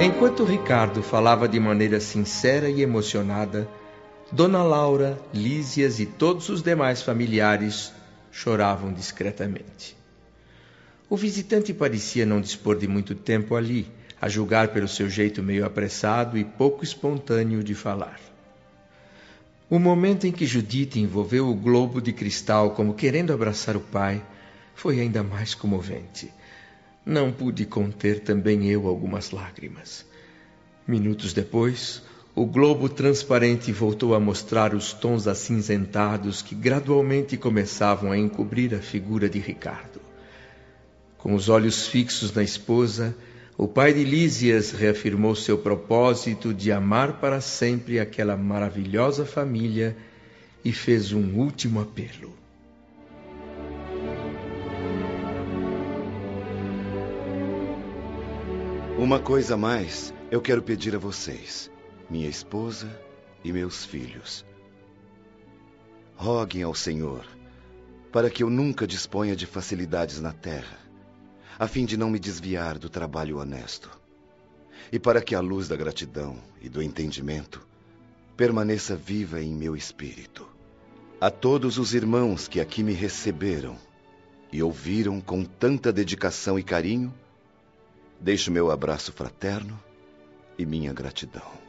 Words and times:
Enquanto 0.00 0.44
Ricardo 0.44 1.02
falava 1.02 1.48
de 1.48 1.58
maneira 1.58 1.98
sincera 1.98 2.70
e 2.70 2.82
emocionada, 2.82 3.68
Dona 4.30 4.62
Laura, 4.62 5.18
Lísias 5.34 5.98
e 5.98 6.06
todos 6.06 6.48
os 6.48 6.62
demais 6.62 7.02
familiares 7.02 7.92
choravam 8.30 8.92
discretamente. 8.92 9.96
O 11.10 11.16
visitante 11.16 11.74
parecia 11.74 12.24
não 12.24 12.40
dispor 12.40 12.78
de 12.78 12.86
muito 12.86 13.12
tempo 13.12 13.56
ali, 13.56 13.90
a 14.20 14.28
julgar 14.28 14.68
pelo 14.68 14.86
seu 14.86 15.10
jeito 15.10 15.42
meio 15.42 15.66
apressado 15.66 16.38
e 16.38 16.44
pouco 16.44 16.84
espontâneo 16.84 17.64
de 17.64 17.74
falar. 17.74 18.20
O 19.68 19.80
momento 19.80 20.28
em 20.28 20.32
que 20.32 20.46
Judite 20.46 21.00
envolveu 21.00 21.48
o 21.48 21.54
globo 21.56 22.00
de 22.00 22.12
cristal 22.12 22.70
como 22.70 22.94
querendo 22.94 23.32
abraçar 23.32 23.76
o 23.76 23.80
pai 23.80 24.22
foi 24.76 25.00
ainda 25.00 25.24
mais 25.24 25.56
comovente. 25.56 26.32
Não 27.08 27.32
pude 27.32 27.64
conter 27.64 28.20
também 28.20 28.70
eu 28.70 28.86
algumas 28.86 29.30
lágrimas. 29.30 30.04
Minutos 30.86 31.32
depois, 31.32 32.02
o 32.34 32.44
globo 32.44 32.86
transparente 32.86 33.72
voltou 33.72 34.14
a 34.14 34.20
mostrar 34.20 34.74
os 34.74 34.92
tons 34.92 35.26
acinzentados 35.26 36.42
que 36.42 36.54
gradualmente 36.54 37.34
começavam 37.38 38.12
a 38.12 38.18
encobrir 38.18 38.74
a 38.74 38.80
figura 38.80 39.26
de 39.26 39.38
Ricardo. 39.38 40.02
Com 41.16 41.32
os 41.34 41.48
olhos 41.48 41.86
fixos 41.86 42.30
na 42.34 42.42
esposa, 42.42 43.16
o 43.56 43.66
pai 43.66 43.94
de 43.94 44.04
Lísias 44.04 44.72
reafirmou 44.72 45.34
seu 45.34 45.56
propósito 45.56 46.52
de 46.52 46.70
amar 46.70 47.20
para 47.20 47.40
sempre 47.40 47.98
aquela 47.98 48.36
maravilhosa 48.36 49.24
família 49.24 49.96
e 50.62 50.74
fez 50.74 51.14
um 51.14 51.38
último 51.38 51.80
apelo. 51.80 52.37
Uma 58.98 59.20
coisa 59.20 59.54
a 59.54 59.56
mais 59.56 60.12
eu 60.28 60.40
quero 60.40 60.60
pedir 60.60 60.92
a 60.96 60.98
vocês 60.98 61.70
minha 62.10 62.28
esposa 62.28 62.90
e 63.44 63.52
meus 63.52 63.84
filhos. 63.84 64.44
Roguem 66.16 66.64
ao 66.64 66.74
Senhor 66.74 67.24
para 68.10 68.28
que 68.28 68.42
eu 68.42 68.50
nunca 68.50 68.88
disponha 68.88 69.36
de 69.36 69.46
facilidades 69.46 70.20
na 70.20 70.32
terra, 70.32 70.76
a 71.56 71.68
fim 71.68 71.84
de 71.84 71.96
não 71.96 72.10
me 72.10 72.18
desviar 72.18 72.76
do 72.76 72.88
trabalho 72.88 73.38
honesto, 73.38 73.88
e 74.90 74.98
para 74.98 75.22
que 75.22 75.36
a 75.36 75.40
luz 75.40 75.68
da 75.68 75.76
gratidão 75.76 76.36
e 76.60 76.68
do 76.68 76.82
entendimento 76.82 77.64
permaneça 78.36 78.96
viva 78.96 79.40
em 79.40 79.54
meu 79.54 79.76
espírito. 79.76 80.44
A 81.20 81.30
todos 81.30 81.78
os 81.78 81.94
irmãos 81.94 82.48
que 82.48 82.60
aqui 82.60 82.82
me 82.82 82.94
receberam 82.94 83.76
e 84.52 84.60
ouviram 84.60 85.20
com 85.20 85.44
tanta 85.44 85.92
dedicação 85.92 86.58
e 86.58 86.64
carinho, 86.64 87.14
deixo 88.20 88.50
meu 88.50 88.70
abraço 88.70 89.12
fraterno 89.12 89.78
e 90.58 90.66
minha 90.66 90.92
gratidão. 90.92 91.68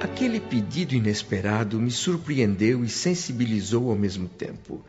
Aquele 0.00 0.40
pedido 0.40 0.94
inesperado 0.94 1.78
me 1.78 1.90
surpreendeu 1.90 2.84
e 2.84 2.88
sensibilizou 2.88 3.88
ao 3.88 3.96
mesmo 3.96 4.28
tempo. 4.28 4.84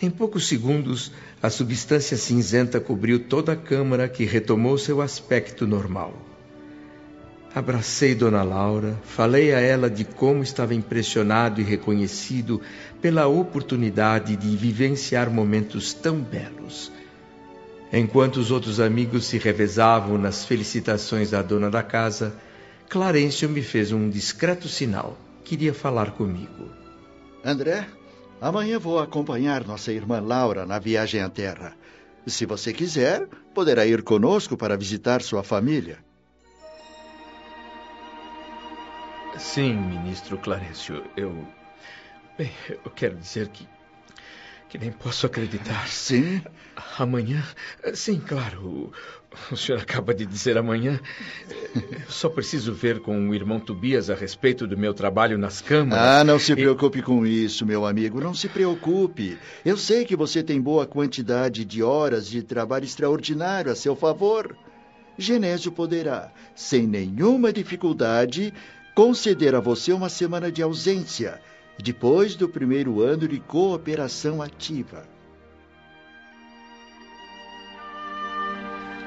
Em 0.00 0.10
poucos 0.10 0.46
segundos, 0.46 1.10
a 1.42 1.50
substância 1.50 2.16
cinzenta 2.16 2.78
cobriu 2.78 3.18
toda 3.18 3.52
a 3.52 3.56
câmara 3.56 4.08
que 4.08 4.24
retomou 4.24 4.78
seu 4.78 5.00
aspecto 5.00 5.66
normal. 5.66 6.14
Abracei 7.54 8.14
Dona 8.14 8.42
Laura, 8.42 8.96
falei 9.02 9.54
a 9.54 9.60
ela 9.60 9.88
de 9.88 10.04
como 10.04 10.42
estava 10.42 10.74
impressionado 10.74 11.60
e 11.60 11.64
reconhecido 11.64 12.60
pela 13.00 13.26
oportunidade 13.26 14.36
de 14.36 14.54
vivenciar 14.54 15.30
momentos 15.30 15.94
tão 15.94 16.20
belos. 16.20 16.92
Enquanto 17.90 18.36
os 18.36 18.50
outros 18.50 18.80
amigos 18.80 19.24
se 19.24 19.38
revezavam 19.38 20.18
nas 20.18 20.44
felicitações 20.44 21.30
da 21.30 21.40
dona 21.40 21.70
da 21.70 21.82
casa, 21.82 22.34
Clarencio 22.86 23.48
me 23.48 23.62
fez 23.62 23.92
um 23.92 24.10
discreto 24.10 24.68
sinal. 24.68 25.16
Queria 25.42 25.72
falar 25.72 26.10
comigo. 26.10 26.70
André, 27.42 27.86
amanhã 28.42 28.78
vou 28.78 28.98
acompanhar 28.98 29.66
nossa 29.66 29.90
irmã 29.90 30.20
Laura 30.20 30.66
na 30.66 30.78
viagem 30.78 31.22
à 31.22 31.30
Terra. 31.30 31.74
Se 32.26 32.44
você 32.44 32.74
quiser, 32.74 33.26
poderá 33.54 33.86
ir 33.86 34.02
conosco 34.02 34.54
para 34.54 34.76
visitar 34.76 35.22
sua 35.22 35.42
família. 35.42 36.07
Sim, 39.38 39.74
ministro 39.74 40.36
Clarencio. 40.38 41.04
Eu. 41.16 41.46
Bem, 42.36 42.50
eu 42.84 42.90
quero 42.90 43.16
dizer 43.16 43.48
que 43.48 43.66
que 44.68 44.76
nem 44.76 44.92
posso 44.92 45.26
acreditar. 45.26 45.88
Sim? 45.88 46.42
Amanhã? 46.98 47.42
Sim, 47.94 48.20
claro. 48.20 48.92
O 49.50 49.56
senhor 49.56 49.80
acaba 49.80 50.14
de 50.14 50.26
dizer 50.26 50.58
amanhã. 50.58 51.00
Eu 51.74 52.10
só 52.10 52.28
preciso 52.28 52.72
ver 52.72 53.00
com 53.00 53.28
o 53.28 53.34
irmão 53.34 53.58
Tobias 53.58 54.10
a 54.10 54.14
respeito 54.14 54.66
do 54.66 54.76
meu 54.76 54.92
trabalho 54.92 55.38
nas 55.38 55.60
câmaras. 55.60 56.20
Ah, 56.20 56.24
não 56.24 56.38
se 56.38 56.54
preocupe 56.54 56.98
e... 56.98 57.02
com 57.02 57.26
isso, 57.26 57.64
meu 57.64 57.86
amigo. 57.86 58.20
Não 58.20 58.34
se 58.34 58.48
preocupe. 58.48 59.38
Eu 59.64 59.76
sei 59.76 60.04
que 60.04 60.16
você 60.16 60.42
tem 60.42 60.60
boa 60.60 60.86
quantidade 60.86 61.64
de 61.64 61.82
horas 61.82 62.28
de 62.28 62.42
trabalho 62.42 62.84
extraordinário 62.84 63.72
a 63.72 63.74
seu 63.74 63.96
favor. 63.96 64.56
Genésio 65.16 65.72
poderá, 65.72 66.30
sem 66.54 66.86
nenhuma 66.86 67.52
dificuldade, 67.52 68.54
conceder 68.98 69.54
a 69.54 69.60
você 69.60 69.92
uma 69.92 70.08
semana 70.08 70.50
de 70.50 70.60
ausência 70.60 71.40
depois 71.80 72.34
do 72.34 72.48
primeiro 72.48 73.00
ano 73.00 73.28
de 73.28 73.38
cooperação 73.38 74.42
ativa. 74.42 75.04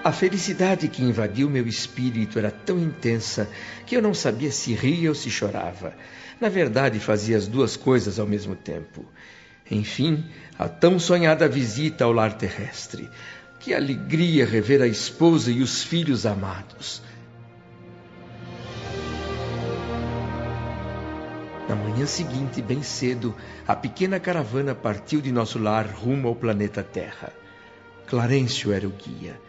A 0.02 0.14
felicidade 0.14 0.88
que 0.88 1.04
invadiu 1.04 1.50
meu 1.50 1.68
espírito 1.68 2.40
era 2.40 2.50
tão 2.50 2.80
intensa 2.80 3.50
que 3.86 3.94
eu 3.94 4.02
não 4.02 4.14
sabia 4.14 4.50
se 4.50 4.74
ria 4.74 5.10
ou 5.10 5.16
se 5.16 5.30
chorava. 5.30 5.94
Na 6.40 6.48
verdade, 6.48 6.98
fazia 6.98 7.36
as 7.36 7.46
duas 7.46 7.76
coisas 7.76 8.18
ao 8.18 8.26
mesmo 8.26 8.56
tempo. 8.56 9.06
Enfim, 9.70 10.24
a 10.58 10.70
tão 10.70 10.98
sonhada 11.00 11.50
visita 11.50 12.06
ao 12.06 12.14
lar 12.14 12.38
terrestre. 12.38 13.10
Que 13.60 13.74
alegria 13.74 14.46
rever 14.46 14.82
a 14.82 14.88
esposa 14.88 15.52
e 15.52 15.62
os 15.62 15.84
filhos 15.84 16.26
amados. 16.26 17.04
Na 21.72 21.78
manhã 21.78 22.06
seguinte, 22.06 22.62
bem 22.62 22.84
cedo, 22.84 23.34
a 23.66 23.74
pequena 23.74 24.20
caravana 24.20 24.76
partiu 24.76 25.22
de 25.22 25.32
nosso 25.32 25.58
lar 25.58 25.88
rumo 25.88 26.28
ao 26.28 26.36
planeta 26.36 26.84
Terra. 26.84 27.32
Clarencio 28.06 28.74
era 28.74 28.86
o 28.86 28.92
guia. 28.92 29.40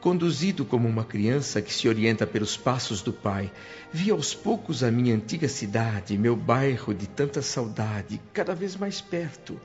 Conduzido 0.00 0.64
como 0.64 0.88
uma 0.88 1.04
criança 1.04 1.62
que 1.62 1.72
se 1.72 1.88
orienta 1.88 2.26
pelos 2.26 2.56
passos 2.56 3.02
do 3.02 3.12
pai, 3.12 3.52
vi 3.92 4.10
aos 4.10 4.34
poucos 4.34 4.82
a 4.82 4.90
minha 4.90 5.14
antiga 5.14 5.46
cidade, 5.46 6.18
meu 6.18 6.34
bairro 6.34 6.92
de 6.92 7.06
tanta 7.06 7.40
saudade, 7.40 8.20
cada 8.32 8.52
vez 8.52 8.74
mais 8.74 9.00
perto. 9.00 9.56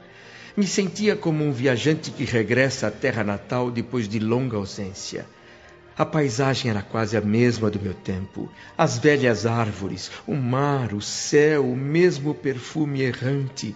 Me 0.56 0.68
sentia 0.68 1.16
como 1.16 1.44
um 1.44 1.52
viajante 1.52 2.12
que 2.12 2.24
regressa 2.24 2.86
à 2.86 2.92
terra 2.92 3.24
natal 3.24 3.72
depois 3.72 4.08
de 4.08 4.20
longa 4.20 4.58
ausência. 4.58 5.26
A 5.98 6.06
paisagem 6.06 6.70
era 6.70 6.82
quase 6.82 7.16
a 7.16 7.22
mesma 7.22 7.70
do 7.70 7.80
meu 7.80 7.94
tempo. 7.94 8.52
As 8.78 8.98
velhas 8.98 9.46
árvores, 9.46 10.12
o 10.28 10.36
mar, 10.36 10.94
o 10.94 11.02
céu, 11.02 11.66
o 11.66 11.76
mesmo 11.76 12.36
perfume 12.36 13.02
errante. 13.02 13.74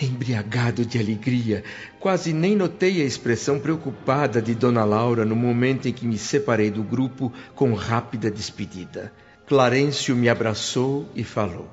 Embriagado 0.00 0.86
de 0.86 0.98
alegria, 0.98 1.62
quase 2.00 2.32
nem 2.32 2.56
notei 2.56 3.02
a 3.02 3.04
expressão 3.04 3.60
preocupada 3.60 4.40
de 4.40 4.54
Dona 4.54 4.84
Laura 4.84 5.24
no 5.24 5.36
momento 5.36 5.86
em 5.86 5.92
que 5.92 6.06
me 6.06 6.16
separei 6.16 6.70
do 6.70 6.82
grupo 6.82 7.30
com 7.54 7.74
rápida 7.74 8.30
despedida. 8.30 9.12
Clarencio 9.46 10.16
me 10.16 10.30
abraçou 10.30 11.06
e 11.14 11.22
falou: 11.22 11.68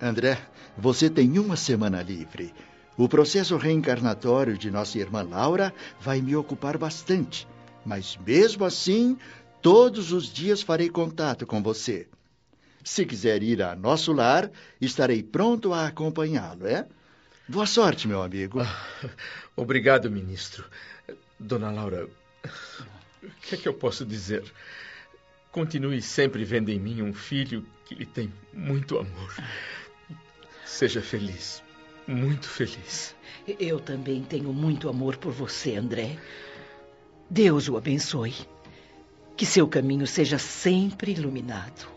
André, 0.00 0.38
você 0.76 1.10
tem 1.10 1.38
uma 1.38 1.56
semana 1.56 2.02
livre. 2.02 2.54
O 2.96 3.06
processo 3.06 3.56
reencarnatório 3.58 4.56
de 4.56 4.70
nossa 4.70 4.98
irmã 4.98 5.22
Laura 5.22 5.74
vai 6.00 6.22
me 6.22 6.34
ocupar 6.34 6.78
bastante. 6.78 7.46
Mas 7.84 8.16
mesmo 8.16 8.64
assim, 8.64 9.18
todos 9.60 10.12
os 10.12 10.32
dias 10.32 10.62
farei 10.62 10.88
contato 10.88 11.46
com 11.46 11.62
você. 11.62 12.08
Se 12.84 13.06
quiser 13.06 13.42
ir 13.42 13.62
a 13.62 13.76
nosso 13.76 14.12
lar, 14.12 14.50
estarei 14.80 15.22
pronto 15.22 15.72
a 15.72 15.86
acompanhá-lo, 15.86 16.66
é? 16.66 16.86
Boa 17.48 17.66
sorte, 17.66 18.08
meu 18.08 18.22
amigo. 18.22 18.60
Ah, 18.60 18.86
obrigado, 19.54 20.10
ministro. 20.10 20.64
Dona 21.38 21.70
Laura, 21.70 22.08
o 23.22 23.28
que 23.42 23.54
é 23.54 23.58
que 23.58 23.68
eu 23.68 23.74
posso 23.74 24.04
dizer? 24.04 24.44
Continue 25.50 26.00
sempre 26.00 26.44
vendo 26.44 26.70
em 26.70 26.80
mim 26.80 27.02
um 27.02 27.12
filho 27.12 27.66
que 27.84 27.94
lhe 27.94 28.06
tem 28.06 28.32
muito 28.52 28.98
amor. 28.98 29.34
Seja 30.64 31.02
feliz, 31.02 31.62
muito 32.06 32.48
feliz. 32.48 33.14
Eu 33.46 33.78
também 33.78 34.22
tenho 34.22 34.52
muito 34.52 34.88
amor 34.88 35.16
por 35.16 35.32
você, 35.32 35.76
André. 35.76 36.16
Deus 37.32 37.66
o 37.66 37.78
abençoe. 37.78 38.34
Que 39.34 39.46
seu 39.46 39.66
caminho 39.66 40.06
seja 40.06 40.36
sempre 40.36 41.12
iluminado. 41.12 41.88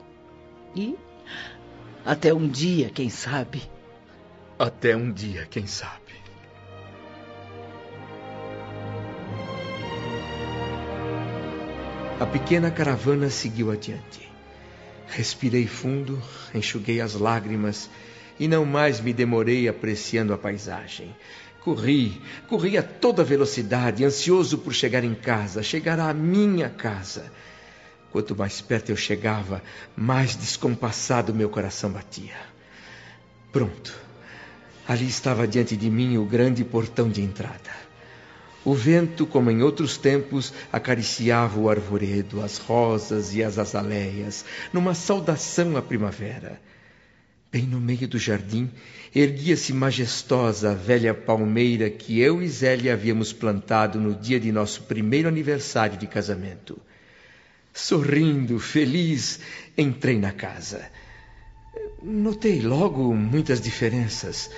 E 0.73 0.95
até 2.05 2.33
um 2.33 2.47
dia, 2.47 2.89
quem 2.89 3.09
sabe. 3.09 3.61
Até 4.57 4.95
um 4.95 5.11
dia, 5.11 5.45
quem 5.45 5.67
sabe. 5.67 6.13
A 12.17 12.25
pequena 12.25 12.71
caravana 12.71 13.29
seguiu 13.29 13.71
adiante. 13.71 14.31
Respirei 15.05 15.67
fundo, 15.67 16.17
enxuguei 16.53 17.01
as 17.01 17.13
lágrimas 17.13 17.89
e 18.39 18.47
não 18.47 18.63
mais 18.63 19.01
me 19.01 19.11
demorei 19.11 19.67
apreciando 19.67 20.33
a 20.33 20.37
paisagem. 20.37 21.13
Corri, 21.65 22.21
corri 22.47 22.77
a 22.77 22.83
toda 22.83 23.23
velocidade, 23.23 24.05
ansioso 24.05 24.59
por 24.59 24.71
chegar 24.71 25.03
em 25.03 25.15
casa, 25.15 25.63
chegar 25.63 25.99
à 25.99 26.13
minha 26.13 26.69
casa. 26.69 27.31
Quanto 28.11 28.35
mais 28.35 28.61
perto 28.61 28.91
eu 28.91 28.95
chegava, 28.95 29.63
mais 29.97 30.35
descompassado 30.35 31.33
meu 31.33 31.49
coração 31.49 31.89
batia. 31.89 32.37
Pronto. 33.51 33.97
Ali 34.87 35.07
estava 35.07 35.47
diante 35.47 35.75
de 35.75 35.89
mim 35.89 36.17
o 36.17 36.25
grande 36.25 36.63
portão 36.63 37.09
de 37.09 37.23
entrada. 37.23 37.71
O 38.63 38.75
vento, 38.75 39.25
como 39.25 39.49
em 39.49 39.63
outros 39.63 39.97
tempos, 39.97 40.53
acariciava 40.71 41.59
o 41.59 41.67
arvoredo, 41.67 42.43
as 42.43 42.59
rosas 42.59 43.33
e 43.33 43.43
as 43.43 43.57
azaleias, 43.57 44.45
numa 44.71 44.93
saudação 44.93 45.75
à 45.75 45.81
primavera. 45.81 46.61
Bem 47.51 47.63
no 47.63 47.79
meio 47.79 48.07
do 48.07 48.19
jardim, 48.19 48.69
erguia-se 49.15 49.71
majestosa 49.71 50.71
a 50.71 50.73
velha 50.73 51.13
palmeira 51.13 51.89
que 51.89 52.19
eu 52.19 52.43
e 52.43 52.49
Zélia 52.49 52.91
havíamos 52.91 53.31
plantado 53.31 53.97
no 53.97 54.13
dia 54.13 54.37
de 54.37 54.51
nosso 54.51 54.83
primeiro 54.83 55.29
aniversário 55.29 55.97
de 55.97 56.05
casamento. 56.05 56.77
Sorrindo, 57.73 58.59
feliz, 58.59 59.39
entrei 59.77 60.19
na 60.19 60.33
casa. 60.33 60.91
Notei 62.03 62.61
logo 62.61 63.13
muitas 63.13 63.61
diferenças. 63.61 64.49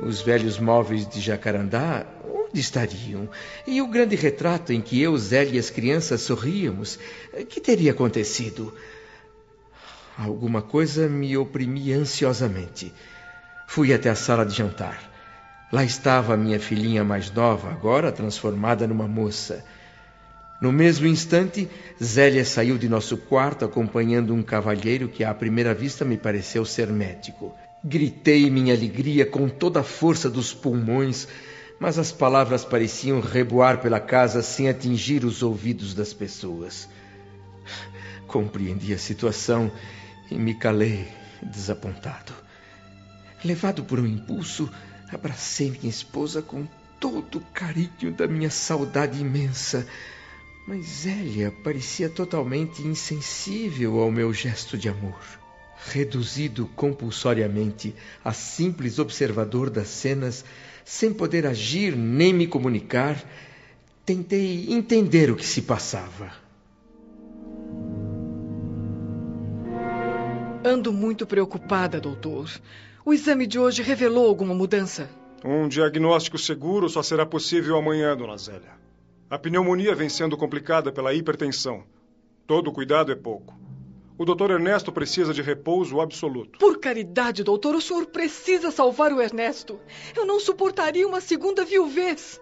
Os 0.00 0.20
velhos 0.20 0.58
móveis 0.58 1.06
de 1.06 1.20
jacarandá, 1.20 2.04
onde 2.24 2.58
estariam? 2.58 3.28
E 3.64 3.80
o 3.80 3.86
grande 3.86 4.16
retrato 4.16 4.72
em 4.72 4.80
que 4.80 5.00
eu, 5.00 5.16
Zélia 5.16 5.54
e 5.54 5.58
as 5.58 5.70
crianças 5.70 6.22
sorríamos, 6.22 6.98
que 7.48 7.60
teria 7.60 7.92
acontecido? 7.92 8.74
Alguma 10.18 10.62
coisa 10.62 11.08
me 11.08 11.36
oprimia 11.36 11.96
ansiosamente. 11.96 12.92
Fui 13.72 13.94
até 13.94 14.10
a 14.10 14.16
sala 14.16 14.44
de 14.44 14.52
jantar. 14.52 15.00
Lá 15.72 15.84
estava 15.84 16.36
minha 16.36 16.58
filhinha 16.58 17.04
mais 17.04 17.30
nova, 17.30 17.70
agora 17.70 18.10
transformada 18.10 18.84
numa 18.84 19.06
moça. 19.06 19.64
No 20.60 20.72
mesmo 20.72 21.06
instante, 21.06 21.70
Zélia 22.02 22.44
saiu 22.44 22.76
de 22.76 22.88
nosso 22.88 23.16
quarto 23.16 23.64
acompanhando 23.64 24.34
um 24.34 24.42
cavalheiro 24.42 25.08
que 25.08 25.22
à 25.22 25.32
primeira 25.32 25.72
vista 25.72 26.04
me 26.04 26.16
pareceu 26.16 26.64
ser 26.64 26.88
médico. 26.88 27.54
Gritei 27.84 28.50
minha 28.50 28.74
alegria 28.74 29.24
com 29.24 29.48
toda 29.48 29.78
a 29.78 29.84
força 29.84 30.28
dos 30.28 30.52
pulmões, 30.52 31.28
mas 31.78 31.96
as 31.96 32.10
palavras 32.10 32.64
pareciam 32.64 33.20
reboar 33.20 33.80
pela 33.80 34.00
casa 34.00 34.42
sem 34.42 34.68
atingir 34.68 35.24
os 35.24 35.44
ouvidos 35.44 35.94
das 35.94 36.12
pessoas. 36.12 36.88
Compreendi 38.26 38.92
a 38.92 38.98
situação 38.98 39.70
e 40.28 40.34
me 40.34 40.54
calei, 40.54 41.06
desapontado. 41.40 42.49
Levado 43.44 43.82
por 43.84 43.98
um 43.98 44.06
impulso, 44.06 44.70
abracei 45.10 45.70
minha 45.70 45.88
esposa 45.88 46.42
com 46.42 46.66
todo 47.00 47.38
o 47.38 47.44
carinho 47.54 48.12
da 48.14 48.26
minha 48.26 48.50
saudade 48.50 49.18
imensa. 49.18 49.86
Mas 50.68 50.84
Zélia 50.84 51.50
parecia 51.64 52.10
totalmente 52.10 52.82
insensível 52.82 53.98
ao 53.98 54.10
meu 54.10 54.32
gesto 54.32 54.76
de 54.76 54.88
amor. 54.88 55.18
Reduzido 55.86 56.66
compulsoriamente 56.76 57.94
a 58.22 58.34
simples 58.34 58.98
observador 58.98 59.70
das 59.70 59.88
cenas, 59.88 60.44
sem 60.84 61.10
poder 61.10 61.46
agir 61.46 61.96
nem 61.96 62.34
me 62.34 62.46
comunicar, 62.46 63.24
tentei 64.04 64.66
entender 64.70 65.30
o 65.30 65.36
que 65.36 65.46
se 65.46 65.62
passava. 65.62 66.39
Ando 70.62 70.92
muito 70.92 71.26
preocupada, 71.26 71.98
doutor. 71.98 72.50
O 73.02 73.14
exame 73.14 73.46
de 73.46 73.58
hoje 73.58 73.82
revelou 73.82 74.28
alguma 74.28 74.54
mudança? 74.54 75.08
Um 75.42 75.66
diagnóstico 75.66 76.36
seguro 76.36 76.86
só 76.86 77.02
será 77.02 77.24
possível 77.24 77.78
amanhã, 77.78 78.14
dona 78.14 78.36
Zélia. 78.36 78.72
A 79.30 79.38
pneumonia 79.38 79.94
vem 79.94 80.10
sendo 80.10 80.36
complicada 80.36 80.92
pela 80.92 81.14
hipertensão. 81.14 81.84
Todo 82.46 82.72
cuidado 82.72 83.10
é 83.10 83.14
pouco. 83.14 83.58
O 84.18 84.24
doutor 84.26 84.50
Ernesto 84.50 84.92
precisa 84.92 85.32
de 85.32 85.40
repouso 85.40 85.98
absoluto. 85.98 86.58
Por 86.58 86.78
caridade, 86.78 87.42
doutor, 87.42 87.74
o 87.74 87.80
senhor 87.80 88.04
precisa 88.06 88.70
salvar 88.70 89.14
o 89.14 89.22
Ernesto. 89.22 89.80
Eu 90.14 90.26
não 90.26 90.38
suportaria 90.38 91.08
uma 91.08 91.22
segunda 91.22 91.64
viuvez. 91.64 92.38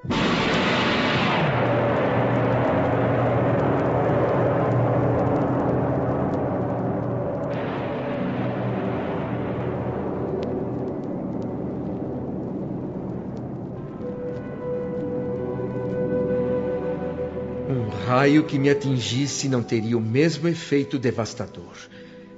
Raio 18.18 18.42
que 18.42 18.58
me 18.58 18.68
atingisse 18.68 19.48
não 19.48 19.62
teria 19.62 19.96
o 19.96 20.00
mesmo 20.00 20.48
efeito 20.48 20.98
devastador. 20.98 21.76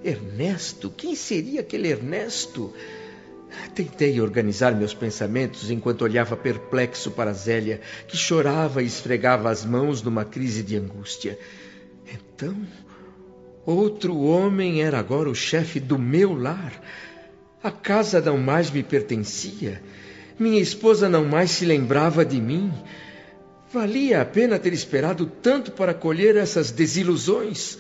Ernesto? 0.04 0.90
Quem 0.90 1.14
seria 1.14 1.62
aquele 1.62 1.88
Ernesto? 1.88 2.74
Tentei 3.74 4.20
organizar 4.20 4.74
meus 4.74 4.92
pensamentos 4.92 5.70
enquanto 5.70 6.02
olhava 6.02 6.36
perplexo 6.36 7.10
para 7.10 7.32
Zélia, 7.32 7.80
que 8.06 8.14
chorava 8.14 8.82
e 8.82 8.86
esfregava 8.86 9.48
as 9.48 9.64
mãos 9.64 10.02
numa 10.02 10.22
crise 10.22 10.62
de 10.62 10.76
angústia. 10.76 11.38
Então, 12.12 12.54
outro 13.64 14.20
homem 14.20 14.82
era 14.82 14.98
agora 14.98 15.30
o 15.30 15.34
chefe 15.34 15.80
do 15.80 15.98
meu 15.98 16.34
lar. 16.34 16.78
A 17.62 17.70
casa 17.70 18.20
não 18.20 18.36
mais 18.36 18.70
me 18.70 18.82
pertencia. 18.82 19.82
Minha 20.38 20.60
esposa 20.60 21.08
não 21.08 21.24
mais 21.24 21.52
se 21.52 21.64
lembrava 21.64 22.22
de 22.22 22.38
mim. 22.38 22.70
Valia 23.72 24.20
a 24.20 24.24
pena 24.24 24.58
ter 24.58 24.72
esperado 24.72 25.26
tanto 25.26 25.70
para 25.70 25.94
colher 25.94 26.36
essas 26.36 26.72
desilusões? 26.72 27.78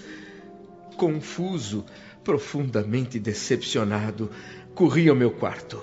Confuso, 0.96 1.84
profundamente 2.22 3.18
decepcionado, 3.18 4.30
corri 4.72 5.08
ao 5.08 5.16
meu 5.16 5.32
quarto. 5.32 5.82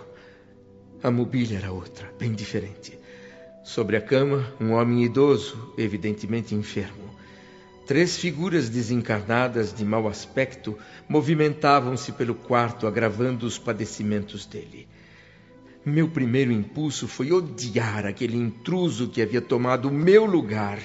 A 1.04 1.12
mobília 1.12 1.58
era 1.58 1.74
outra, 1.74 2.10
bem 2.18 2.32
diferente. 2.32 2.98
Sobre 3.66 3.98
a 3.98 4.02
cama, 4.02 4.50
um 4.62 4.72
homem 4.72 5.04
idoso, 5.04 5.74
evidentemente 5.78 6.56
enfermo. 6.56 7.14
Três 7.86 8.16
figuras 8.16 8.70
desencarnadas 8.70 9.74
de 9.74 9.84
mau 9.84 10.08
aspecto 10.08 10.78
movimentavam-se 11.10 12.14
pelo 12.14 12.34
quarto, 12.34 12.88
agravando 12.88 13.46
os 13.46 13.60
padecimentos 13.60 14.46
dele. 14.46 14.88
Meu 15.88 16.10
primeiro 16.10 16.52
impulso 16.52 17.08
foi 17.08 17.32
odiar 17.32 18.06
aquele 18.06 18.36
intruso 18.36 19.08
que 19.08 19.22
havia 19.22 19.42
tomado 19.42 19.88
o 19.88 19.94
meu 19.94 20.26
lugar. 20.26 20.80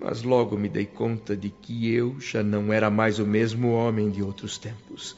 Mas 0.00 0.24
logo 0.24 0.58
me 0.58 0.68
dei 0.68 0.86
conta 0.86 1.36
de 1.36 1.50
que 1.50 1.88
eu 1.94 2.18
já 2.18 2.42
não 2.42 2.72
era 2.72 2.90
mais 2.90 3.20
o 3.20 3.24
mesmo 3.24 3.70
homem 3.70 4.10
de 4.10 4.20
outros 4.20 4.58
tempos. 4.58 5.16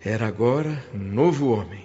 Era 0.00 0.26
agora 0.26 0.82
um 0.94 0.98
novo 0.98 1.50
homem. 1.50 1.84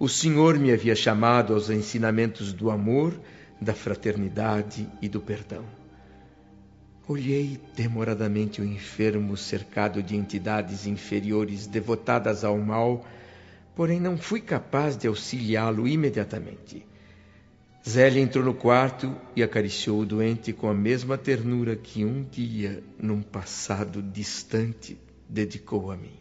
O 0.00 0.08
Senhor 0.08 0.58
me 0.58 0.72
havia 0.72 0.96
chamado 0.96 1.54
aos 1.54 1.70
ensinamentos 1.70 2.52
do 2.52 2.68
amor, 2.68 3.14
da 3.60 3.72
fraternidade 3.72 4.88
e 5.00 5.08
do 5.08 5.20
perdão. 5.20 5.64
Olhei 7.06 7.60
demoradamente 7.76 8.60
o 8.60 8.64
enfermo 8.64 9.36
cercado 9.36 10.02
de 10.02 10.16
entidades 10.16 10.88
inferiores 10.88 11.68
devotadas 11.68 12.42
ao 12.42 12.58
mal 12.58 13.06
porém 13.74 14.00
não 14.00 14.16
fui 14.16 14.40
capaz 14.40 14.96
de 14.96 15.06
auxiliá-lo 15.06 15.88
imediatamente. 15.88 16.86
Zélia 17.88 18.22
entrou 18.22 18.44
no 18.44 18.54
quarto 18.54 19.14
e 19.34 19.42
acariciou 19.42 20.00
o 20.00 20.06
doente 20.06 20.52
com 20.52 20.68
a 20.68 20.74
mesma 20.74 21.18
ternura 21.18 21.74
que 21.74 22.04
um 22.04 22.22
dia, 22.22 22.82
num 22.96 23.22
passado 23.22 24.00
distante, 24.00 24.96
dedicou 25.28 25.90
a 25.90 25.96
mim. 25.96 26.16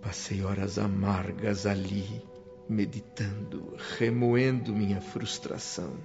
Passei 0.00 0.42
horas 0.42 0.78
amargas 0.78 1.66
ali, 1.66 2.22
meditando, 2.68 3.76
remoendo 3.98 4.72
minha 4.72 5.00
frustração. 5.00 5.96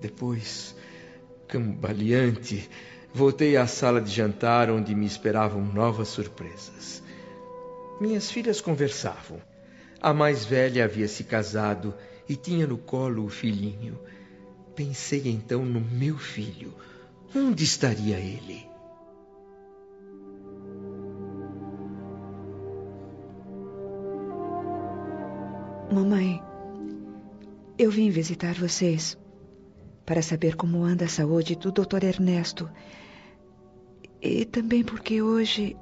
Depois, 0.00 0.74
cambaleante, 1.46 2.68
voltei 3.14 3.56
à 3.56 3.66
sala 3.66 4.00
de 4.00 4.10
jantar 4.10 4.70
onde 4.70 4.94
me 4.94 5.06
esperavam 5.06 5.62
novas 5.64 6.08
surpresas. 6.08 7.02
Minhas 8.00 8.30
filhas 8.30 8.62
conversavam. 8.62 9.42
A 10.00 10.14
mais 10.14 10.46
velha 10.46 10.84
havia 10.84 11.06
se 11.06 11.22
casado 11.22 11.94
e 12.26 12.34
tinha 12.34 12.66
no 12.66 12.78
colo 12.78 13.26
o 13.26 13.28
filhinho. 13.28 14.00
Pensei 14.74 15.24
então 15.26 15.62
no 15.64 15.80
meu 15.80 16.16
filho. 16.16 16.72
Onde 17.36 17.62
estaria 17.62 18.18
ele? 18.18 18.66
Mamãe, 25.92 26.42
eu 27.76 27.90
vim 27.90 28.08
visitar 28.10 28.54
vocês 28.54 29.18
para 30.06 30.22
saber 30.22 30.56
como 30.56 30.82
anda 30.82 31.04
a 31.04 31.08
saúde 31.08 31.54
do 31.56 31.70
Dr. 31.70 32.04
Ernesto 32.04 32.70
E 34.22 34.46
também 34.46 34.82
porque 34.82 35.20
hoje. 35.20 35.76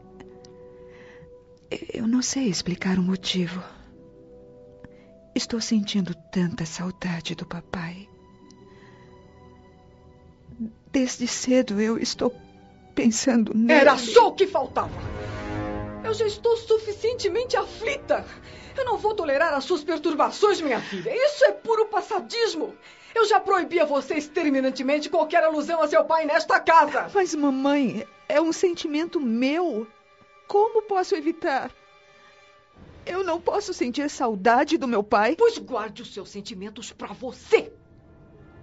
Eu 1.70 2.06
não 2.06 2.22
sei 2.22 2.48
explicar 2.48 2.98
o 2.98 3.02
motivo. 3.02 3.62
Estou 5.34 5.60
sentindo 5.60 6.14
tanta 6.32 6.64
saudade 6.64 7.34
do 7.34 7.46
papai. 7.46 8.08
Desde 10.90 11.26
cedo 11.26 11.80
eu 11.80 11.98
estou 11.98 12.34
pensando 12.94 13.54
nele. 13.54 13.80
Era 13.80 13.98
só 13.98 14.28
o 14.28 14.32
que 14.32 14.46
faltava! 14.46 14.90
Eu 16.02 16.14
já 16.14 16.26
estou 16.26 16.56
suficientemente 16.56 17.56
aflita. 17.56 18.24
Eu 18.76 18.84
não 18.84 18.96
vou 18.96 19.14
tolerar 19.14 19.52
as 19.52 19.64
suas 19.64 19.84
perturbações, 19.84 20.60
minha 20.60 20.80
filha. 20.80 21.12
Isso 21.14 21.44
é 21.44 21.52
puro 21.52 21.86
passadismo. 21.86 22.74
Eu 23.14 23.26
já 23.26 23.38
proibi 23.38 23.78
a 23.80 23.84
vocês 23.84 24.26
terminantemente 24.26 25.10
qualquer 25.10 25.44
alusão 25.44 25.82
a 25.82 25.88
seu 25.88 26.04
pai 26.04 26.24
nesta 26.24 26.58
casa. 26.60 27.10
Mas, 27.12 27.34
mamãe, 27.34 28.06
é 28.28 28.40
um 28.40 28.52
sentimento 28.52 29.20
meu. 29.20 29.86
Como 30.48 30.82
posso 30.82 31.14
evitar? 31.14 31.70
Eu 33.04 33.22
não 33.22 33.38
posso 33.40 33.74
sentir 33.74 34.08
saudade 34.08 34.78
do 34.78 34.88
meu 34.88 35.04
pai? 35.04 35.36
Pois 35.36 35.58
guarde 35.58 36.02
os 36.02 36.12
seus 36.12 36.30
sentimentos 36.30 36.90
para 36.90 37.12
você. 37.12 37.72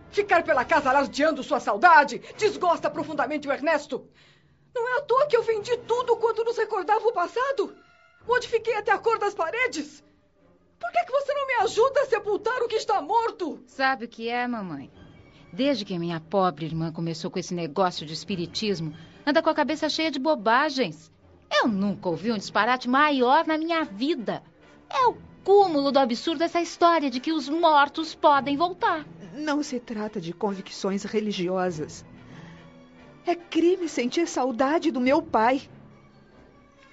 Ficar 0.09 0.43
pela 0.43 0.65
casa 0.65 0.89
alardeando 0.89 1.43
sua 1.43 1.59
saudade 1.59 2.19
desgosta 2.37 2.89
profundamente 2.89 3.47
o 3.47 3.51
Ernesto. 3.51 4.09
Não 4.73 4.87
é 4.87 4.97
à 4.97 5.01
toa 5.01 5.27
que 5.27 5.37
eu 5.37 5.43
vendi 5.43 5.77
tudo 5.77 6.17
quando 6.17 6.43
nos 6.43 6.57
recordava 6.57 7.07
o 7.07 7.13
passado. 7.13 7.75
Modifiquei 8.27 8.75
até 8.75 8.91
a 8.91 8.97
cor 8.97 9.19
das 9.19 9.35
paredes. 9.35 10.03
Por 10.79 10.91
que, 10.91 11.05
que 11.05 11.11
você 11.11 11.33
não 11.33 11.47
me 11.47 11.53
ajuda 11.65 12.01
a 12.01 12.05
sepultar 12.05 12.61
o 12.61 12.67
que 12.67 12.75
está 12.75 13.01
morto? 13.01 13.63
Sabe 13.67 14.05
o 14.05 14.07
que 14.07 14.27
é, 14.27 14.47
mamãe? 14.47 14.91
Desde 15.53 15.85
que 15.85 15.97
minha 15.97 16.19
pobre 16.19 16.65
irmã 16.65 16.91
começou 16.91 17.29
com 17.29 17.39
esse 17.39 17.53
negócio 17.53 18.05
de 18.05 18.13
espiritismo, 18.13 18.93
anda 19.25 19.41
com 19.41 19.49
a 19.49 19.55
cabeça 19.55 19.87
cheia 19.87 20.11
de 20.11 20.19
bobagens. 20.19 21.11
Eu 21.51 21.67
nunca 21.67 22.09
ouvi 22.09 22.31
um 22.31 22.37
disparate 22.37 22.89
maior 22.89 23.45
na 23.45 23.57
minha 23.57 23.83
vida. 23.83 24.43
É 24.89 25.07
o 25.07 25.17
cúmulo 25.43 25.91
do 25.91 25.99
absurdo 25.99 26.43
essa 26.43 26.61
história 26.61 27.09
de 27.09 27.19
que 27.19 27.31
os 27.31 27.47
mortos 27.47 28.15
podem 28.15 28.57
voltar. 28.57 29.05
Não 29.33 29.61
se 29.61 29.79
trata 29.79 30.19
de 30.19 30.33
convicções 30.33 31.03
religiosas. 31.03 32.05
É 33.25 33.35
crime 33.35 33.89
sentir 33.89 34.27
saudade 34.27 34.91
do 34.91 35.01
meu 35.01 35.21
pai. 35.21 35.61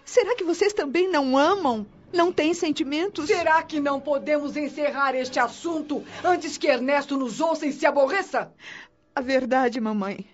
Será 0.05 0.35
que 0.35 0.45
vocês 0.45 0.73
também 0.73 1.11
não 1.11 1.37
amam? 1.37 1.87
Não 2.13 2.31
têm 2.31 2.53
sentimentos? 2.53 3.27
Será 3.27 3.63
que 3.63 3.81
não 3.81 3.99
podemos 3.99 4.57
encerrar 4.57 5.15
este 5.15 5.39
assunto 5.39 6.05
antes 6.23 6.59
que 6.59 6.67
Ernesto 6.67 7.17
nos 7.17 7.41
ouça 7.41 7.67
e 7.67 7.73
se 7.73 7.87
aborreça? 7.87 8.53
A 9.15 9.21
verdade, 9.21 9.81
mamãe, 9.81 10.27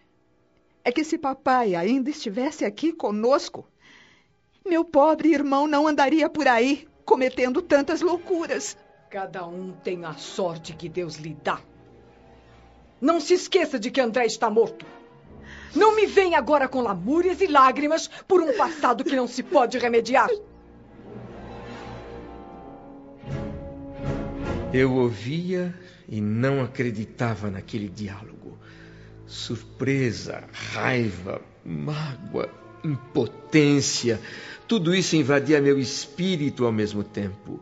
é 0.84 0.90
que 0.90 1.04
se 1.04 1.18
papai 1.18 1.74
ainda 1.74 2.10
estivesse 2.10 2.64
aqui 2.64 2.92
conosco, 2.92 3.66
meu 4.66 4.84
pobre 4.84 5.32
irmão 5.32 5.66
não 5.66 5.86
andaria 5.86 6.28
por 6.28 6.46
aí 6.46 6.86
cometendo 7.04 7.62
tantas 7.62 8.02
loucuras. 8.02 8.76
Cada 9.10 9.46
um 9.46 9.72
tem 9.72 10.04
a 10.04 10.12
sorte 10.14 10.74
que 10.74 10.88
Deus 10.88 11.16
lhe 11.16 11.36
dá. 11.42 11.60
Não 13.00 13.18
se 13.20 13.34
esqueça 13.34 13.78
de 13.78 13.90
que 13.90 14.00
André 14.00 14.26
está 14.26 14.50
morto. 14.50 14.84
Não 15.74 15.96
me 15.96 16.06
venha 16.06 16.36
agora 16.36 16.68
com 16.68 16.80
lamúrias 16.80 17.40
e 17.40 17.46
lágrimas 17.46 18.08
por 18.26 18.42
um 18.42 18.56
passado 18.56 19.04
que 19.04 19.16
não 19.16 19.26
se 19.26 19.42
pode 19.42 19.78
remediar. 19.78 20.28
Eu 24.72 24.92
ouvia 24.92 25.74
e 26.06 26.20
não 26.20 26.62
acreditava 26.62 27.50
naquele 27.50 27.88
diálogo. 27.88 28.58
Surpresa, 29.26 30.44
raiva, 30.52 31.40
mágoa, 31.64 32.50
impotência, 32.84 34.20
tudo 34.66 34.94
isso 34.94 35.16
invadia 35.16 35.60
meu 35.60 35.78
espírito 35.78 36.64
ao 36.64 36.72
mesmo 36.72 37.02
tempo. 37.02 37.60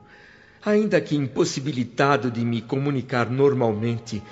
Ainda 0.64 1.00
que 1.00 1.14
impossibilitado 1.14 2.30
de 2.30 2.44
me 2.44 2.60
comunicar 2.60 3.30
normalmente, 3.30 4.22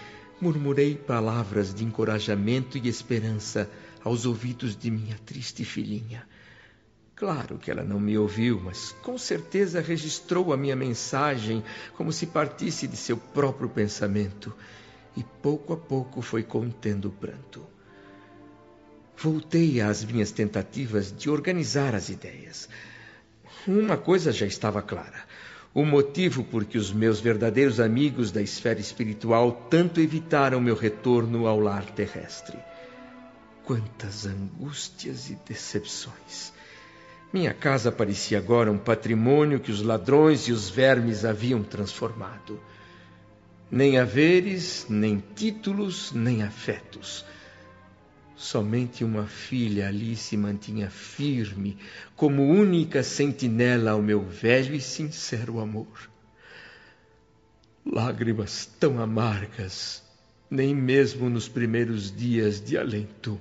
murmurei 0.41 0.97
palavras 0.97 1.73
de 1.73 1.85
encorajamento 1.85 2.77
e 2.77 2.89
esperança 2.89 3.71
aos 4.03 4.27
ouvidos 4.27 4.77
de 4.77 4.91
minha 4.91 5.17
triste 5.25 5.65
filhinha. 5.65 6.27
Claro 7.15 7.59
que 7.59 7.71
ela 7.71 7.85
não 7.85 8.01
me 8.01 8.19
ouviu, 8.19 8.61
mas 8.61 8.91
com 9.01 9.17
certeza 9.17 9.81
registrou 9.81 10.53
a 10.53 10.57
minha 10.57 10.75
mensagem 10.75 11.63
como 11.97 12.13
se 12.13 12.27
partisse 12.27 12.89
de 12.89 12.97
seu 12.97 13.17
próprio 13.17 13.69
pensamento 13.69 14.53
e 15.17 15.23
pouco 15.23 15.73
a 15.73 15.77
pouco 15.77 16.21
foi 16.21 16.43
contendo 16.43 17.09
o 17.09 17.13
pranto. 17.13 17.74
Voltei 19.17 19.81
às 19.81 20.05
minhas 20.05 20.31
tentativas 20.31 21.13
de 21.17 21.31
organizar 21.31 21.95
as 21.95 22.09
ideias. 22.09 22.69
Uma 23.67 23.97
coisa 23.97 24.33
já 24.33 24.47
estava 24.47 24.83
clara: 24.83 25.25
o 25.73 25.85
motivo 25.85 26.45
por 26.45 26.65
que 26.65 26.79
os 26.79 26.93
meus 26.93 27.21
verdadeiros 27.21 27.81
amigos 27.81 28.31
da 28.31 28.43
esfera 28.43 28.81
espiritual 28.81 29.67
tanto 29.71 30.01
evitaram 30.01 30.61
meu 30.61 30.77
retorno 30.77 31.47
ao 31.47 31.59
lar 31.59 31.85
terrestre. 31.87 32.59
Quantas 33.65 34.27
angústias 34.27 35.31
e 35.31 35.39
decepções! 35.47 36.53
Minha 37.33 37.53
casa 37.53 37.91
parecia 37.91 38.39
agora 38.39 38.71
um 38.71 38.79
patrimônio 38.79 39.59
que 39.59 39.73
os 39.73 39.83
ladrões 39.83 40.47
e 40.47 40.53
os 40.53 40.71
vermes 40.71 41.25
haviam 41.25 41.65
transformado. 41.65 42.61
Nem 43.69 43.99
haveres, 43.99 44.87
nem 44.89 45.21
títulos, 45.35 46.13
nem 46.13 46.45
afetos. 46.45 47.25
Somente 48.37 49.05
uma 49.05 49.27
filha 49.27 49.87
ali 49.89 50.17
se 50.17 50.37
mantinha 50.37 50.91
firme, 50.91 51.79
como 52.17 52.43
única 52.43 53.03
sentinela 53.03 53.93
ao 53.93 54.03
meu 54.03 54.23
velho 54.23 54.75
e 54.75 54.81
sincero 54.81 55.61
amor. 55.61 56.11
Lágrimas 57.87 58.67
tão 58.81 59.01
amargas, 59.01 60.03
nem 60.51 60.75
mesmo 60.75 61.31
nos 61.31 61.49
primeiros 61.49 62.15
dias 62.15 62.61
de 62.61 62.77
além-túmulo. 62.77 63.41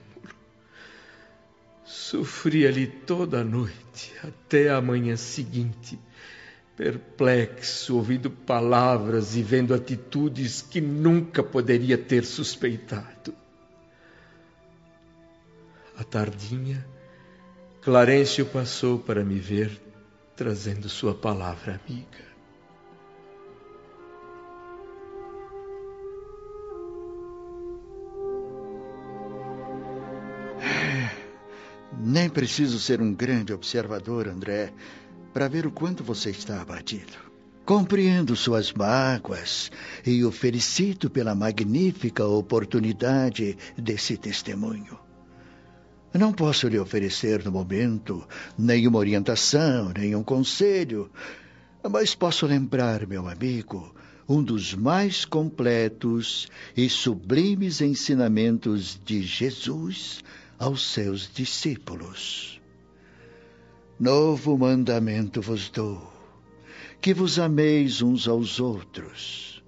Sofri 1.83 2.67
ali 2.67 2.85
toda 2.85 3.41
a 3.41 3.43
noite, 3.43 4.13
até 4.23 4.69
a 4.69 4.79
manhã 4.79 5.15
seguinte, 5.15 5.97
perplexo, 6.77 7.95
ouvindo 7.95 8.29
palavras 8.29 9.35
e 9.35 9.41
vendo 9.41 9.73
atitudes 9.73 10.61
que 10.61 10.79
nunca 10.79 11.41
poderia 11.41 11.97
ter 11.97 12.25
suspeitado. 12.25 13.42
Tardinha, 16.03 16.85
Clarencio 17.81 18.45
passou 18.45 18.97
para 18.97 19.23
me 19.23 19.39
ver, 19.39 19.81
trazendo 20.35 20.87
sua 20.87 21.13
palavra 21.13 21.79
amiga. 21.83 22.33
Nem 32.05 32.29
preciso 32.29 32.79
ser 32.79 33.01
um 33.01 33.13
grande 33.13 33.53
observador, 33.53 34.27
André, 34.27 34.73
para 35.33 35.47
ver 35.47 35.65
o 35.65 35.71
quanto 35.71 36.03
você 36.03 36.29
está 36.29 36.61
abatido. 36.61 37.13
Compreendo 37.65 38.35
suas 38.35 38.73
mágoas 38.73 39.71
e 40.05 40.23
o 40.23 40.31
felicito 40.31 41.09
pela 41.09 41.33
magnífica 41.33 42.25
oportunidade 42.25 43.57
desse 43.77 44.17
testemunho. 44.17 44.99
Não 46.13 46.31
posso 46.31 46.67
lhe 46.67 46.77
oferecer 46.77 47.43
no 47.43 47.51
momento 47.51 48.27
nenhuma 48.57 48.99
orientação, 48.99 49.91
nenhum 49.97 50.23
conselho, 50.23 51.09
mas 51.89 52.13
posso 52.13 52.45
lembrar, 52.45 53.07
meu 53.07 53.27
amigo, 53.27 53.93
um 54.29 54.41
dos 54.43 54.75
mais 54.75 55.25
completos 55.25 56.47
e 56.77 56.87
sublimes 56.87 57.81
ensinamentos 57.81 58.99
de 59.03 59.23
Jesus 59.23 60.23
aos 60.59 60.93
seus 60.93 61.29
discípulos. 61.33 62.61
Novo 63.99 64.57
mandamento 64.57 65.41
vos 65.41 65.69
dou, 65.69 66.13
que 67.01 67.13
vos 67.13 67.39
ameis 67.39 68.01
uns 68.03 68.27
aos 68.27 68.59
outros. 68.59 69.63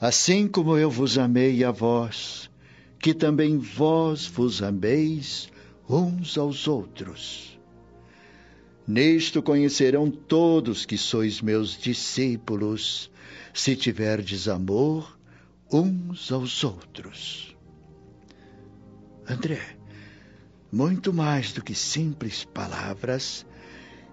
Assim 0.00 0.46
como 0.48 0.76
eu 0.76 0.90
vos 0.90 1.16
amei 1.16 1.64
a 1.64 1.70
vós, 1.70 2.50
que 2.98 3.14
também 3.14 3.58
vós 3.58 4.26
vos 4.26 4.62
ameis 4.62 5.48
uns 5.88 6.36
aos 6.36 6.66
outros. 6.66 7.58
Nisto 8.86 9.42
conhecerão 9.42 10.10
todos 10.10 10.86
que 10.86 10.96
sois 10.96 11.40
meus 11.40 11.78
discípulos, 11.78 13.10
se 13.52 13.76
tiverdes 13.76 14.48
amor 14.48 15.18
uns 15.70 16.32
aos 16.32 16.64
outros. 16.64 17.54
André, 19.28 19.60
muito 20.72 21.12
mais 21.12 21.52
do 21.52 21.62
que 21.62 21.74
simples 21.74 22.44
palavras, 22.44 23.44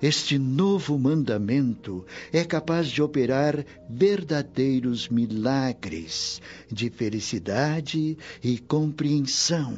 este 0.02 0.38
novo 0.38 1.00
mandamento 1.00 2.06
é 2.32 2.44
capaz 2.44 2.88
de 2.88 3.02
operar 3.02 3.66
verdadeiros 3.90 5.08
milagres 5.08 6.42
de 6.70 6.90
felicidade 6.90 8.18
e 8.44 8.60
compreensão 8.60 9.78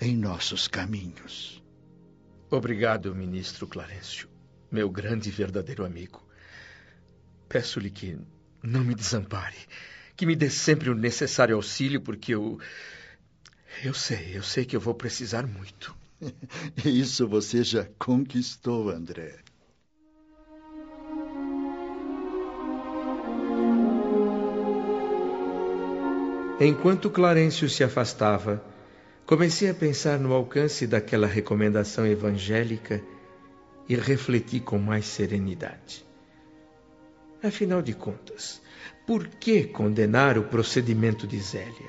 em 0.00 0.16
nossos 0.16 0.66
caminhos. 0.66 1.62
Obrigado, 2.50 3.14
ministro 3.14 3.66
Clarencio, 3.66 4.28
meu 4.72 4.88
grande 4.88 5.28
e 5.28 5.32
verdadeiro 5.32 5.84
amigo. 5.84 6.26
Peço-lhe 7.48 7.90
que 7.90 8.18
não 8.62 8.82
me 8.82 8.94
desampare, 8.94 9.56
que 10.16 10.24
me 10.24 10.34
dê 10.34 10.48
sempre 10.48 10.90
o 10.90 10.94
necessário 10.94 11.54
auxílio, 11.54 12.00
porque 12.00 12.34
eu. 12.34 12.58
Eu 13.84 13.94
sei, 13.94 14.36
eu 14.36 14.42
sei 14.42 14.64
que 14.64 14.74
eu 14.74 14.80
vou 14.80 14.94
precisar 14.94 15.46
muito. 15.46 15.94
Isso 16.84 17.28
você 17.28 17.62
já 17.62 17.86
conquistou, 17.98 18.90
André. 18.90 19.38
Enquanto 26.62 27.08
Clarencio 27.08 27.70
se 27.70 27.82
afastava, 27.82 28.62
comecei 29.24 29.70
a 29.70 29.74
pensar 29.74 30.18
no 30.18 30.34
alcance 30.34 30.86
daquela 30.86 31.26
recomendação 31.26 32.06
evangélica 32.06 33.02
e 33.88 33.94
refleti 33.94 34.60
com 34.60 34.76
mais 34.76 35.06
serenidade. 35.06 36.04
Afinal 37.42 37.80
de 37.80 37.94
contas, 37.94 38.60
por 39.06 39.26
que 39.26 39.64
condenar 39.64 40.36
o 40.36 40.42
procedimento 40.42 41.26
de 41.26 41.40
Zélia? 41.40 41.88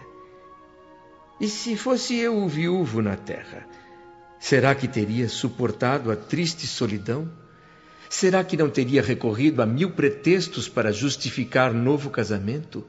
E 1.38 1.50
se 1.50 1.76
fosse 1.76 2.16
eu 2.16 2.38
o 2.38 2.48
viúvo 2.48 3.02
na 3.02 3.18
terra, 3.18 3.68
será 4.40 4.74
que 4.74 4.88
teria 4.88 5.28
suportado 5.28 6.10
a 6.10 6.16
triste 6.16 6.66
solidão? 6.66 7.30
Será 8.10 8.42
que 8.42 8.56
não 8.56 8.70
teria 8.70 9.02
recorrido 9.02 9.62
a 9.62 9.66
mil 9.66 9.92
pretextos 9.92 10.70
para 10.70 10.94
justificar 10.94 11.74
novo 11.74 12.10
casamento? 12.10 12.88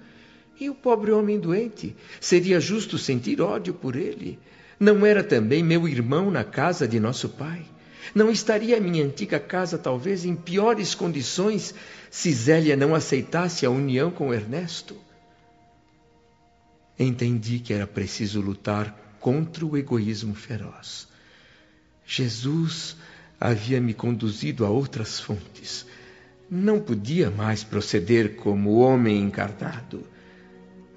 E 0.63 0.71
o 0.71 0.77
pobre 0.77 1.11
homem 1.11 1.41
doente? 1.41 1.97
Seria 2.21 2.61
justo 2.61 2.97
sentir 2.97 3.41
ódio 3.41 3.75
por 3.75 3.97
ele? 3.97 4.39
Não 4.79 5.05
era 5.05 5.25
também 5.25 5.61
meu 5.61 5.89
irmão 5.89 6.31
na 6.31 6.45
casa 6.45 6.87
de 6.87 7.01
nosso 7.01 7.31
pai? 7.31 7.63
Não 8.15 8.31
estaria 8.31 8.81
minha 8.81 9.05
antiga 9.05 9.41
casa 9.41 9.77
talvez 9.77 10.25
em 10.25 10.37
piores 10.37 10.95
condições 10.95 11.75
se 12.13 12.31
Zélia 12.31 12.77
não 12.77 12.95
aceitasse 12.95 13.67
a 13.67 13.71
união 13.71 14.13
com 14.13 14.33
Ernesto? 14.33 14.97
Entendi 16.97 17.59
que 17.59 17.75
era 17.75 17.85
preciso 17.89 18.41
lutar 18.41 19.17
contra 19.19 19.67
o 19.67 19.77
egoísmo 19.77 20.33
feroz. 20.33 21.09
Jesus 22.07 22.97
havia 23.41 23.81
me 23.81 23.95
conduzido 23.95 24.65
a 24.65 24.71
outras 24.71 25.19
fontes. 25.19 25.85
Não 26.49 26.79
podia 26.79 27.33
mais 27.33 27.65
proceder 27.65 28.37
como 28.37 28.77
homem 28.77 29.21
encarnado. 29.21 30.07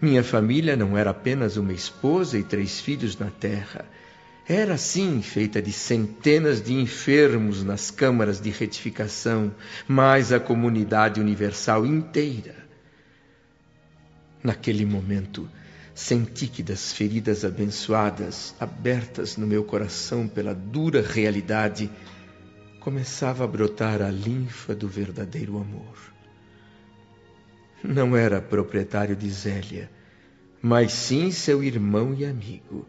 Minha 0.05 0.23
família 0.23 0.75
não 0.75 0.95
era 0.95 1.09
apenas 1.09 1.57
uma 1.57 1.73
esposa 1.73 2.37
e 2.37 2.43
três 2.43 2.79
filhos 2.79 3.17
na 3.17 3.31
terra. 3.31 3.85
Era, 4.47 4.77
sim, 4.77 5.19
feita 5.23 5.59
de 5.59 5.71
centenas 5.71 6.61
de 6.61 6.75
enfermos 6.75 7.63
nas 7.63 7.89
câmaras 7.89 8.39
de 8.39 8.51
retificação, 8.51 9.51
mais 9.87 10.31
a 10.31 10.39
comunidade 10.39 11.19
universal 11.19 11.87
inteira. 11.87 12.53
Naquele 14.43 14.85
momento, 14.85 15.49
senti 15.95 16.45
que 16.45 16.61
das 16.61 16.93
feridas 16.93 17.43
abençoadas, 17.43 18.53
abertas 18.59 19.37
no 19.37 19.47
meu 19.47 19.63
coração 19.63 20.27
pela 20.27 20.53
dura 20.53 21.01
realidade, 21.01 21.89
começava 22.79 23.43
a 23.43 23.47
brotar 23.47 24.03
a 24.03 24.11
linfa 24.11 24.75
do 24.75 24.87
verdadeiro 24.87 25.57
amor. 25.57 26.14
Não 27.87 28.17
era 28.17 28.41
proprietário 28.41 29.15
de 29.15 29.29
Zélia, 29.29 29.91
mas 30.59 30.91
sim 30.91 31.29
seu 31.29 31.63
irmão 31.63 32.15
e 32.15 32.25
amigo. 32.25 32.83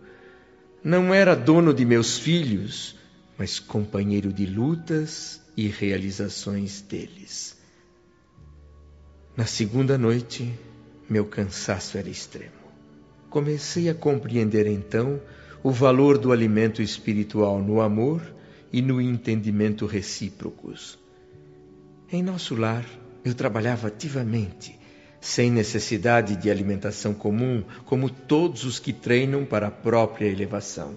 Não 0.82 1.12
era 1.12 1.36
dono 1.36 1.74
de 1.74 1.84
meus 1.84 2.18
filhos, 2.18 2.96
mas 3.36 3.58
companheiro 3.58 4.32
de 4.32 4.46
lutas 4.46 5.42
e 5.54 5.68
realizações 5.68 6.80
deles. 6.80 7.58
Na 9.36 9.44
segunda 9.44 9.98
noite, 9.98 10.50
meu 11.10 11.26
cansaço 11.26 11.98
era 11.98 12.08
extremo. 12.08 12.52
Comecei 13.28 13.90
a 13.90 13.94
compreender 13.94 14.66
então 14.66 15.20
o 15.62 15.70
valor 15.70 16.16
do 16.16 16.32
alimento 16.32 16.80
espiritual 16.80 17.60
no 17.60 17.82
amor 17.82 18.22
e 18.72 18.80
no 18.80 18.98
entendimento 18.98 19.84
recíprocos. 19.84 20.98
Em 22.10 22.22
nosso 22.22 22.54
lar, 22.54 22.86
eu 23.22 23.34
trabalhava 23.34 23.88
ativamente 23.88 24.85
sem 25.26 25.50
necessidade 25.50 26.36
de 26.36 26.48
alimentação 26.48 27.12
comum, 27.12 27.64
como 27.84 28.08
todos 28.08 28.64
os 28.64 28.78
que 28.78 28.92
treinam 28.92 29.44
para 29.44 29.66
a 29.66 29.70
própria 29.72 30.26
elevação. 30.26 30.96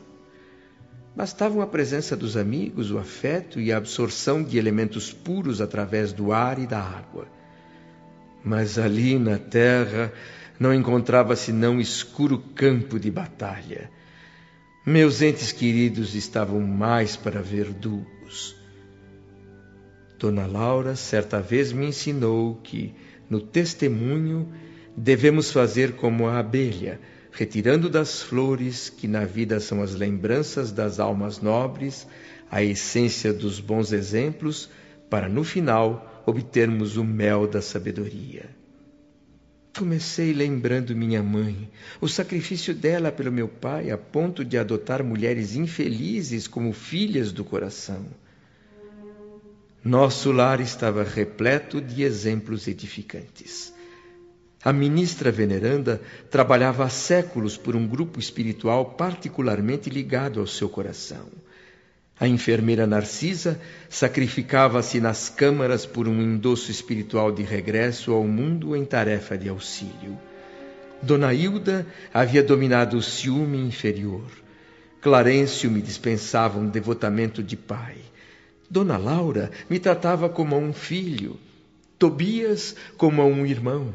Bastavam 1.15 1.63
a 1.63 1.67
presença 1.67 2.15
dos 2.15 2.37
amigos, 2.37 2.91
o 2.91 2.99
afeto 2.99 3.59
e 3.59 3.73
a 3.73 3.77
absorção 3.77 4.43
de 4.43 4.59
elementos 4.59 5.11
puros 5.11 5.61
através 5.61 6.13
do 6.13 6.31
ar 6.31 6.59
e 6.59 6.67
da 6.67 6.79
água. 6.79 7.27
Mas 8.43 8.77
ali 8.77 9.17
na 9.17 9.39
terra 9.39 10.13
não 10.59 10.71
encontrava 10.71 11.35
senão 11.35 11.81
escuro 11.81 12.37
campo 12.37 12.99
de 12.99 13.09
batalha. 13.09 13.89
Meus 14.85 15.23
entes 15.23 15.51
queridos 15.51 16.13
estavam 16.13 16.61
mais 16.61 17.15
para 17.15 17.41
verdugos. 17.41 18.55
Dona 20.19 20.45
Laura 20.45 20.95
certa 20.95 21.41
vez 21.41 21.71
me 21.71 21.87
ensinou 21.87 22.57
que 22.57 22.93
no 23.29 23.39
testemunho, 23.39 24.51
devemos 24.95 25.51
fazer 25.51 25.93
como 25.93 26.27
a 26.27 26.39
abelha, 26.39 26.99
retirando 27.31 27.89
das 27.89 28.21
flores, 28.21 28.89
que 28.89 29.07
na 29.07 29.23
vida 29.25 29.59
são 29.59 29.81
as 29.81 29.93
lembranças 29.93 30.71
das 30.71 30.99
almas 30.99 31.39
nobres, 31.39 32.07
a 32.49 32.63
essência 32.63 33.31
dos 33.31 33.59
bons 33.59 33.93
exemplos, 33.93 34.69
para 35.09 35.29
no 35.29 35.43
final 35.43 36.23
obtermos 36.25 36.97
o 36.97 37.03
mel 37.03 37.47
da 37.47 37.61
sabedoria. 37.61 38.49
Comecei 39.77 40.33
lembrando 40.33 40.95
minha 40.95 41.21
mãe, 41.21 41.69
o 42.01 42.07
sacrifício 42.07 42.73
dela 42.73 43.11
pelo 43.11 43.31
meu 43.31 43.47
pai, 43.47 43.91
a 43.91 43.97
ponto 43.97 44.43
de 44.43 44.57
adotar 44.57 45.03
mulheres 45.03 45.55
infelizes 45.55 46.47
como 46.47 46.73
filhas 46.73 47.31
do 47.31 47.45
coração. 47.45 48.05
Nosso 49.83 50.33
lar 50.33 50.59
estava 50.59 51.03
repleto 51.03 51.79
de 51.79 52.03
exemplos 52.03 52.67
edificantes. 52.67 53.73
A 54.61 54.73
ministra 54.73 55.31
veneranda 55.31 56.01
trabalhava 56.29 56.83
há 56.83 56.89
séculos 56.89 57.55
por 57.55 57.77
um 57.77 57.87
grupo 57.87 58.19
espiritual 58.19 58.83
particularmente 58.85 59.89
ligado 59.89 60.41
ao 60.41 60.47
seu 60.47 60.67
coração. 60.67 61.27
A 62.19 62.27
enfermeira 62.27 62.85
Narcisa 62.85 63.57
sacrificava-se 63.89 64.99
nas 64.99 65.29
câmaras 65.29 65.85
por 65.85 66.09
um 66.09 66.21
endosso 66.21 66.69
espiritual 66.69 67.31
de 67.31 67.43
regresso 67.43 68.11
ao 68.11 68.25
mundo 68.25 68.75
em 68.75 68.83
tarefa 68.83 69.37
de 69.37 69.47
auxílio. 69.47 70.19
Dona 71.01 71.33
Hilda 71.33 71.87
havia 72.13 72.43
dominado 72.43 72.97
o 72.97 73.01
ciúme 73.01 73.57
inferior. 73.57 74.29
Clarencio 74.99 75.71
me 75.71 75.81
dispensava 75.81 76.59
um 76.59 76.67
devotamento 76.67 77.41
de 77.41 77.55
pai. 77.55 78.08
Dona 78.69 78.97
Laura 78.97 79.49
me 79.69 79.79
tratava 79.79 80.29
como 80.29 80.55
a 80.55 80.57
um 80.57 80.71
filho, 80.73 81.39
Tobias 81.97 82.75
como 82.97 83.21
a 83.21 83.25
um 83.25 83.45
irmão. 83.45 83.93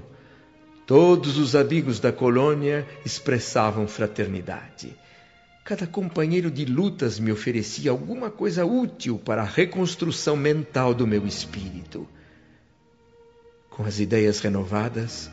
Todos 0.86 1.38
os 1.38 1.54
amigos 1.54 2.00
da 2.00 2.12
colônia 2.12 2.86
expressavam 3.06 3.86
fraternidade. 3.86 4.94
Cada 5.64 5.86
companheiro 5.86 6.50
de 6.50 6.66
lutas 6.66 7.18
me 7.18 7.32
oferecia 7.32 7.90
alguma 7.90 8.30
coisa 8.30 8.66
útil 8.66 9.18
para 9.18 9.40
a 9.40 9.46
reconstrução 9.46 10.36
mental 10.36 10.92
do 10.92 11.06
meu 11.06 11.26
espírito. 11.26 12.06
Com 13.70 13.84
as 13.84 13.98
ideias 13.98 14.40
renovadas, 14.40 15.30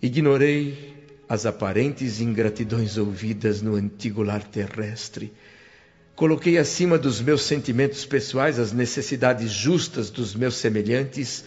ignorei 0.00 0.94
as 1.28 1.44
aparentes 1.44 2.20
ingratidões 2.20 2.96
ouvidas 2.96 3.60
no 3.60 3.74
antigo 3.74 4.22
lar 4.22 4.44
terrestre 4.44 5.32
Coloquei 6.16 6.56
acima 6.56 6.96
dos 6.96 7.20
meus 7.20 7.42
sentimentos 7.42 8.06
pessoais 8.06 8.58
as 8.58 8.72
necessidades 8.72 9.52
justas 9.52 10.08
dos 10.08 10.34
meus 10.34 10.56
semelhantes 10.56 11.44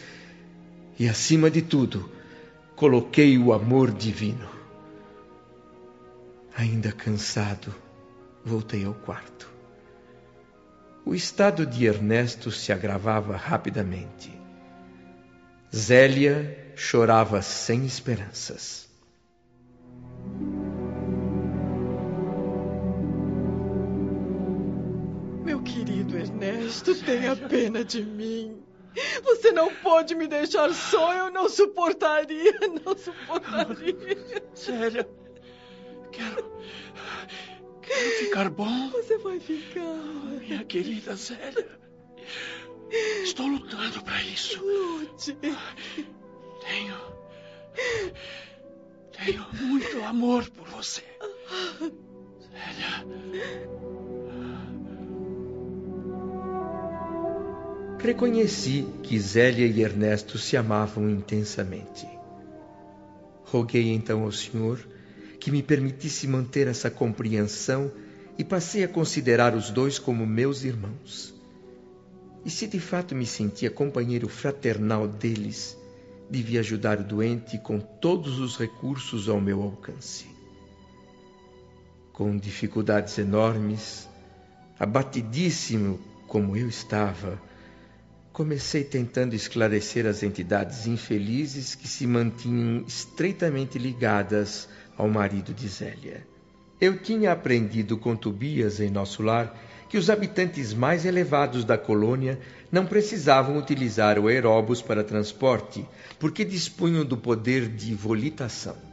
e, 0.99 1.10
acima 1.10 1.49
de 1.49 1.63
tudo, 1.63 2.12
coloquei 2.75 3.36
o 3.38 3.51
amor 3.51 3.91
divino. 3.91 4.47
Ainda 6.55 6.91
cansado, 6.91 7.73
voltei 8.45 8.86
ao 8.86 8.93
quarto. 8.93 9.49
O 11.03 11.15
estado 11.15 11.65
de 11.65 11.86
Ernesto 11.88 12.51
se 12.51 12.71
agravava 12.71 13.36
rapidamente. 13.36 14.32
Zélia 15.75 16.73
chorava 16.75 17.41
sem 17.41 17.86
esperanças. 17.86 18.88
Ernesto, 26.17 26.95
tenha 27.04 27.36
pena 27.36 27.84
de 27.84 28.04
mim. 28.04 28.63
Você 29.24 29.52
não 29.52 29.74
pode 29.76 30.15
me 30.15 30.28
deixar 30.28 30.74
só, 30.74 31.13
eu 31.13 31.32
não 31.32 31.48
suportaria, 31.48 32.54
não 32.86 32.98
suportaria. 32.98 34.43
Sério, 34.54 35.06
quero. 36.12 36.52
quero 37.82 38.10
ficar 38.19 38.50
bom. 38.50 38.89
Você 38.89 39.17
vai 39.19 39.39
ficar. 39.39 39.95
Minha 40.41 40.63
querida 40.65 41.15
Zélia. 41.15 41.80
Estou 43.24 43.45
lutando 43.48 44.02
para 44.04 44.22
isso. 44.24 44.60
Lute. 44.63 45.34
Tenho. 45.34 46.98
Tenho 49.12 49.45
muito 49.62 50.04
amor 50.04 50.50
por 50.50 50.67
você. 50.69 51.04
Zélia. 52.41 53.98
Reconheci 58.01 58.88
que 59.03 59.19
Zélia 59.19 59.67
e 59.67 59.81
Ernesto 59.81 60.38
se 60.38 60.55
amavam 60.55 61.09
intensamente. 61.09 62.07
Roguei 63.43 63.89
então 63.89 64.23
ao 64.23 64.31
Senhor 64.31 64.79
que 65.38 65.51
me 65.51 65.62
permitisse 65.62 66.25
manter 66.25 66.67
essa 66.67 66.89
compreensão 66.89 67.91
e 68.38 68.43
passei 68.43 68.85
a 68.85 68.88
considerar 68.88 69.53
os 69.53 69.69
dois 69.69 69.99
como 69.99 70.25
meus 70.25 70.63
irmãos. 70.63 71.35
E 72.45 72.49
se 72.49 72.67
de 72.67 72.79
fato 72.79 73.13
me 73.13 73.25
sentia 73.25 73.69
companheiro 73.69 74.29
fraternal 74.29 75.05
deles, 75.05 75.77
devia 76.29 76.62
ajudar 76.62 76.99
o 76.99 77.03
doente 77.03 77.57
com 77.57 77.79
todos 77.79 78.39
os 78.39 78.57
recursos 78.57 79.27
ao 79.27 79.41
meu 79.41 79.62
alcance. 79.62 80.25
Com 82.13 82.38
dificuldades 82.38 83.17
enormes, 83.17 84.07
abatidíssimo 84.79 85.99
como 86.27 86.55
eu 86.55 86.69
estava, 86.69 87.48
comecei 88.39 88.86
tentando 88.86 89.36
esclarecer 89.36 90.06
as 90.06 90.23
entidades 90.23 90.88
infelizes 90.88 91.75
que 91.75 91.89
se 91.89 92.08
mantinham 92.08 92.86
estreitamente 92.88 93.78
ligadas 93.78 94.69
ao 94.97 95.10
marido 95.10 95.54
de 95.54 95.67
Zélia. 95.67 96.25
Eu 96.80 96.97
tinha 96.97 97.34
aprendido 97.34 97.97
com 97.97 98.15
Tobias 98.15 98.80
em 98.80 98.89
nosso 98.89 99.21
lar 99.21 99.54
que 99.89 99.97
os 99.97 100.10
habitantes 100.10 100.73
mais 100.73 101.04
elevados 101.04 101.65
da 101.65 101.78
colônia 101.78 102.39
não 102.71 102.86
precisavam 102.86 103.58
utilizar 103.58 104.17
o 104.17 104.28
aeróbus 104.30 104.82
para 104.82 105.04
transporte, 105.04 105.86
porque 106.17 106.45
dispunham 106.45 107.04
do 107.04 107.17
poder 107.17 107.67
de 107.67 107.93
volitação. 107.93 108.88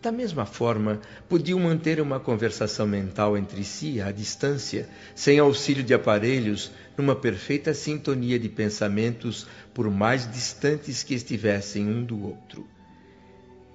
Da 0.00 0.12
mesma 0.12 0.46
forma, 0.46 1.00
podiam 1.28 1.58
manter 1.58 2.00
uma 2.00 2.20
conversação 2.20 2.86
mental 2.86 3.36
entre 3.36 3.64
si 3.64 4.00
à 4.00 4.12
distância, 4.12 4.88
sem 5.14 5.40
auxílio 5.40 5.82
de 5.82 5.92
aparelhos, 5.92 6.70
numa 6.96 7.16
perfeita 7.16 7.74
sintonia 7.74 8.38
de 8.38 8.48
pensamentos, 8.48 9.46
por 9.74 9.90
mais 9.90 10.30
distantes 10.30 11.02
que 11.02 11.14
estivessem 11.14 11.86
um 11.86 12.04
do 12.04 12.24
outro. 12.24 12.64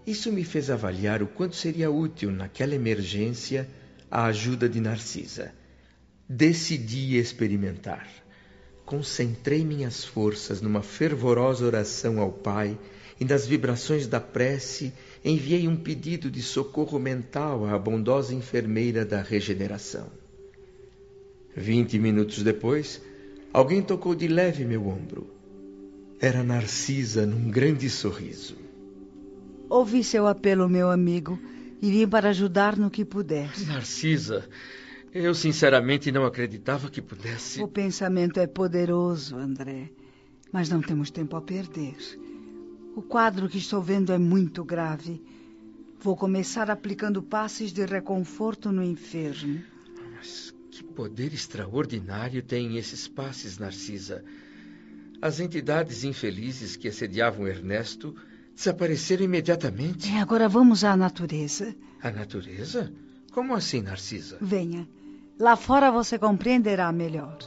Isso 0.07 0.31
me 0.31 0.45
fez 0.45 0.69
avaliar 0.69 1.21
o 1.21 1.27
quanto 1.27 1.55
seria 1.55 1.91
útil, 1.91 2.31
naquela 2.31 2.75
emergência, 2.75 3.69
a 4.09 4.25
ajuda 4.25 4.69
de 4.69 4.79
Narcisa. 4.79 5.51
Decidi 6.27 7.17
experimentar. 7.17 8.07
Concentrei 8.86 9.65
minhas 9.65 10.03
forças 10.05 10.62
numa 10.62 10.81
fervorosa 10.81 11.65
oração 11.65 12.19
ao 12.19 12.31
Pai 12.31 12.77
e 13.19 13.25
nas 13.25 13.47
vibrações 13.47 14.07
da 14.07 14.19
prece 14.19 14.93
enviei 15.23 15.67
um 15.67 15.75
pedido 15.75 16.29
de 16.29 16.41
socorro 16.41 16.99
mental 16.99 17.65
à 17.65 17.77
bondosa 17.77 18.33
enfermeira 18.33 19.05
da 19.05 19.21
regeneração. 19.21 20.07
Vinte 21.55 21.97
minutos 21.97 22.43
depois, 22.43 23.01
alguém 23.53 23.81
tocou 23.81 24.15
de 24.15 24.27
leve 24.27 24.65
meu 24.65 24.88
ombro. 24.88 25.27
Era 26.19 26.43
Narcisa 26.43 27.25
num 27.25 27.49
grande 27.49 27.89
sorriso. 27.89 28.55
Ouvi 29.69 30.03
seu 30.03 30.27
apelo, 30.27 30.67
meu 30.67 30.89
amigo, 30.89 31.39
e 31.81 31.91
vim 31.91 32.07
para 32.07 32.29
ajudar 32.29 32.77
no 32.77 32.89
que 32.89 33.05
puder. 33.05 33.51
Narcisa, 33.67 34.47
eu 35.13 35.33
sinceramente 35.33 36.12
não 36.12 36.25
acreditava 36.25 36.89
que 36.89 37.01
pudesse. 37.01 37.62
O 37.62 37.67
pensamento 37.67 38.39
é 38.39 38.47
poderoso, 38.47 39.36
André, 39.36 39.89
mas 40.51 40.69
não 40.69 40.81
temos 40.81 41.12
tempo 41.12 41.36
a 41.36 41.41
perder. 41.41 41.95
O 42.95 43.01
quadro 43.01 43.49
que 43.49 43.58
estou 43.58 43.82
vendo 43.82 44.12
é 44.12 44.17
muito 44.17 44.63
grave. 44.63 45.21
Vou 45.99 46.15
começar 46.15 46.69
aplicando 46.69 47.23
passes 47.23 47.71
de 47.71 47.86
reconforto 47.86 48.71
no 48.71 48.84
enfermo. 48.84 49.63
Mas 50.15 50.53
que 50.69 50.84
poder 50.84 51.34
extraordinário 51.34 52.43
têm 52.43 52.77
esses 52.77 53.08
passes, 53.08 53.58
Narcisa. 53.58 54.23
As 55.21 55.39
entidades 55.39 56.03
infelizes 56.03 56.75
que 56.75 56.88
assediavam 56.88 57.47
Ernesto 57.47 58.15
desapareceram 58.56 59.23
imediatamente. 59.23 60.12
E 60.12 60.17
agora 60.17 60.49
vamos 60.49 60.84
à 60.84 60.95
natureza. 60.95 61.75
A 62.01 62.12
natureza? 62.12 62.93
Como 63.32 63.56
assim, 63.56 63.82
Narcisa? 63.82 64.38
Venha. 64.41 64.88
Lá 65.39 65.56
fora 65.56 65.91
você 65.91 66.19
compreenderá 66.19 66.91
melhor. 66.91 67.38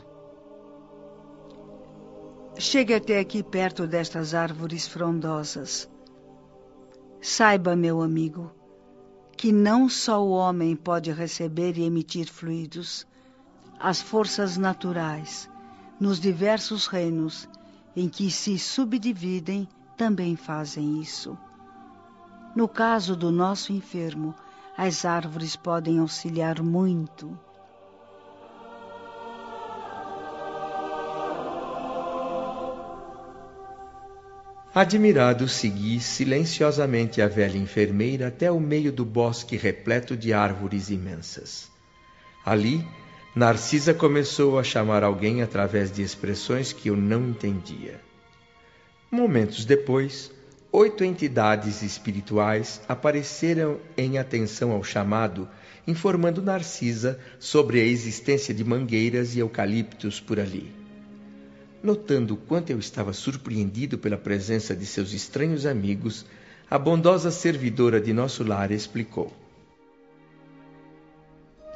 Chegue 2.58 2.94
até 2.94 3.20
aqui 3.20 3.42
perto 3.42 3.86
destas 3.86 4.32
árvores 4.32 4.88
frondosas. 4.88 5.90
Saiba, 7.20 7.76
meu 7.76 8.00
amigo, 8.00 8.50
que 9.36 9.52
não 9.52 9.90
só 9.90 10.24
o 10.24 10.30
homem 10.30 10.74
pode 10.74 11.12
receber 11.12 11.76
e 11.76 11.84
emitir 11.84 12.26
fluidos. 12.32 13.06
As 13.78 14.00
forças 14.00 14.56
naturais, 14.56 15.50
nos 16.00 16.18
diversos 16.18 16.86
reinos 16.86 17.46
em 17.94 18.08
que 18.08 18.30
se 18.30 18.58
subdividem, 18.58 19.68
também 19.94 20.34
fazem 20.34 20.98
isso. 20.98 21.36
No 22.54 22.66
caso 22.66 23.14
do 23.14 23.30
nosso 23.30 23.70
enfermo, 23.70 24.34
as 24.78 25.04
árvores 25.04 25.56
podem 25.56 25.98
auxiliar 25.98 26.62
muito. 26.62 27.38
Admirado, 34.78 35.48
segui 35.48 35.98
silenciosamente 36.00 37.22
a 37.22 37.26
velha 37.26 37.56
enfermeira 37.56 38.28
até 38.28 38.52
o 38.52 38.60
meio 38.60 38.92
do 38.92 39.06
bosque 39.06 39.56
repleto 39.56 40.14
de 40.14 40.34
árvores 40.34 40.90
imensas. 40.90 41.70
Ali, 42.44 42.86
Narcisa 43.34 43.94
começou 43.94 44.58
a 44.58 44.62
chamar 44.62 45.02
alguém 45.02 45.40
através 45.40 45.90
de 45.90 46.02
expressões 46.02 46.74
que 46.74 46.90
eu 46.90 46.94
não 46.94 47.26
entendia. 47.26 47.98
Momentos 49.10 49.64
depois, 49.64 50.30
oito 50.70 51.02
entidades 51.02 51.80
espirituais 51.80 52.78
apareceram 52.86 53.80
em 53.96 54.18
atenção 54.18 54.72
ao 54.72 54.84
chamado, 54.84 55.48
informando 55.86 56.42
Narcisa 56.42 57.18
sobre 57.38 57.80
a 57.80 57.84
existência 57.86 58.52
de 58.52 58.62
mangueiras 58.62 59.34
e 59.36 59.38
eucaliptos 59.38 60.20
por 60.20 60.38
ali. 60.38 60.75
Notando 61.82 62.34
o 62.34 62.36
quanto 62.36 62.70
eu 62.70 62.78
estava 62.78 63.12
surpreendido 63.12 63.98
pela 63.98 64.16
presença 64.16 64.74
de 64.74 64.86
seus 64.86 65.12
estranhos 65.12 65.66
amigos, 65.66 66.24
a 66.70 66.78
bondosa 66.78 67.30
servidora 67.30 68.00
de 68.00 68.12
nosso 68.12 68.42
lar 68.42 68.70
explicou. 68.72 69.32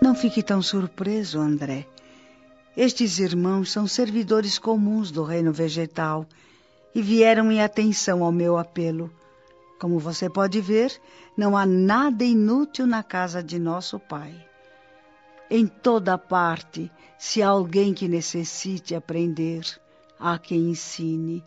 Não 0.03 0.15
fique 0.15 0.43
tão 0.43 0.63
surpreso, 0.63 1.39
André. 1.39 1.87
Estes 2.77 3.19
irmãos 3.19 3.71
são 3.71 3.87
servidores 3.87 4.59
comuns 4.59 5.11
do 5.11 5.23
reino 5.23 5.53
vegetal 5.53 6.27
e 6.95 7.03
vieram 7.03 7.53
em 7.53 7.63
atenção 7.63 8.25
ao 8.25 8.33
meu 8.33 8.57
apelo. 8.57 9.11
Como 9.79 9.99
você 9.99 10.29
pode 10.29 10.61
ver, 10.61 10.93
não 11.37 11.57
há 11.57 11.65
nada 11.67 12.25
inútil 12.25 12.87
na 12.87 13.03
casa 13.03 13.43
de 13.43 13.59
nosso 13.59 13.99
Pai. 13.99 14.35
Em 15.51 15.67
toda 15.67 16.17
parte, 16.17 16.91
se 17.19 17.43
há 17.43 17.49
alguém 17.49 17.93
que 17.93 18.09
necessite 18.09 18.95
aprender, 18.95 19.65
há 20.21 20.39
quem 20.39 20.71
ensine. 20.71 21.43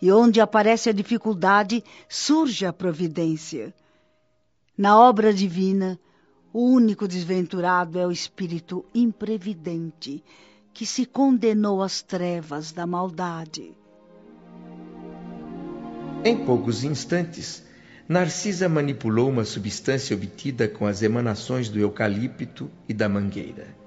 E 0.00 0.10
onde 0.10 0.40
aparece 0.40 0.88
a 0.88 0.92
dificuldade, 0.92 1.84
surge 2.08 2.66
a 2.66 2.72
providência. 2.72 3.72
Na 4.76 4.98
obra 4.98 5.32
divina, 5.32 6.00
o 6.52 6.64
único 6.64 7.06
desventurado 7.06 7.98
é 7.98 8.06
o 8.06 8.10
espírito 8.10 8.84
imprevidente, 8.94 10.24
que 10.72 10.86
se 10.86 11.04
condenou 11.06 11.82
às 11.82 12.02
trevas 12.02 12.72
da 12.72 12.86
maldade. 12.86 13.74
Em 16.24 16.44
poucos 16.44 16.82
instantes, 16.82 17.62
Narcisa 18.08 18.68
manipulou 18.68 19.28
uma 19.28 19.44
substância 19.44 20.16
obtida 20.16 20.68
com 20.68 20.86
as 20.86 21.02
emanações 21.02 21.68
do 21.68 21.78
eucalipto 21.78 22.70
e 22.88 22.92
da 22.92 23.08
mangueira. 23.08 23.81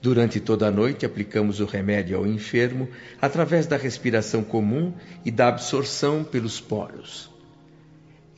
Durante 0.00 0.38
toda 0.40 0.68
a 0.68 0.70
noite 0.70 1.06
aplicamos 1.06 1.60
o 1.60 1.64
remédio 1.64 2.16
ao 2.16 2.26
enfermo 2.26 2.88
através 3.20 3.66
da 3.66 3.76
respiração 3.76 4.44
comum 4.44 4.92
e 5.24 5.30
da 5.30 5.48
absorção 5.48 6.22
pelos 6.22 6.60
poros. 6.60 7.30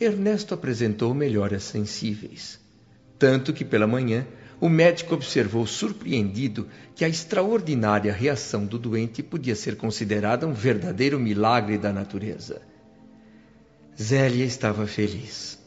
Ernesto 0.00 0.54
apresentou 0.54 1.12
melhoras 1.12 1.64
sensíveis, 1.64 2.60
tanto 3.18 3.52
que 3.52 3.64
pela 3.64 3.86
manhã 3.86 4.24
o 4.60 4.68
médico 4.68 5.14
observou 5.14 5.66
surpreendido 5.66 6.68
que 6.94 7.04
a 7.04 7.08
extraordinária 7.08 8.12
reação 8.12 8.64
do 8.64 8.78
doente 8.78 9.22
podia 9.22 9.54
ser 9.54 9.76
considerada 9.76 10.46
um 10.46 10.52
verdadeiro 10.52 11.18
milagre 11.18 11.78
da 11.78 11.92
natureza. 11.92 12.62
Zélia 14.00 14.44
estava 14.44 14.86
feliz. 14.86 15.58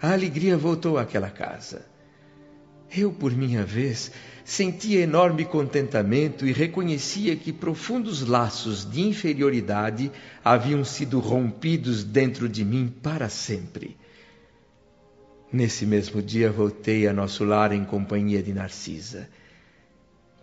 A 0.00 0.12
alegria 0.12 0.56
voltou 0.56 0.98
àquela 0.98 1.30
casa. 1.30 1.86
Eu, 2.96 3.12
por 3.12 3.32
minha 3.32 3.64
vez, 3.64 4.12
sentia 4.44 5.00
enorme 5.00 5.44
contentamento 5.44 6.46
e 6.46 6.52
reconhecia 6.52 7.34
que 7.34 7.52
profundos 7.52 8.22
laços 8.22 8.88
de 8.88 9.00
inferioridade 9.00 10.12
haviam 10.44 10.84
sido 10.84 11.18
rompidos 11.18 12.04
dentro 12.04 12.48
de 12.48 12.64
mim 12.64 12.92
para 13.02 13.28
sempre. 13.28 13.96
Nesse 15.52 15.86
mesmo 15.86 16.20
dia 16.20 16.52
voltei 16.52 17.08
a 17.08 17.12
nosso 17.12 17.44
lar 17.44 17.72
em 17.72 17.84
companhia 17.84 18.42
de 18.42 18.52
Narcisa. 18.52 19.28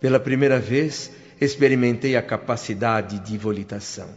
Pela 0.00 0.18
primeira 0.18 0.58
vez, 0.58 1.10
experimentei 1.40 2.16
a 2.16 2.22
capacidade 2.22 3.18
de 3.20 3.38
volitação. 3.38 4.08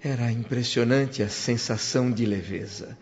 Era 0.00 0.30
impressionante 0.30 1.22
a 1.22 1.28
sensação 1.28 2.10
de 2.10 2.26
leveza. 2.26 2.96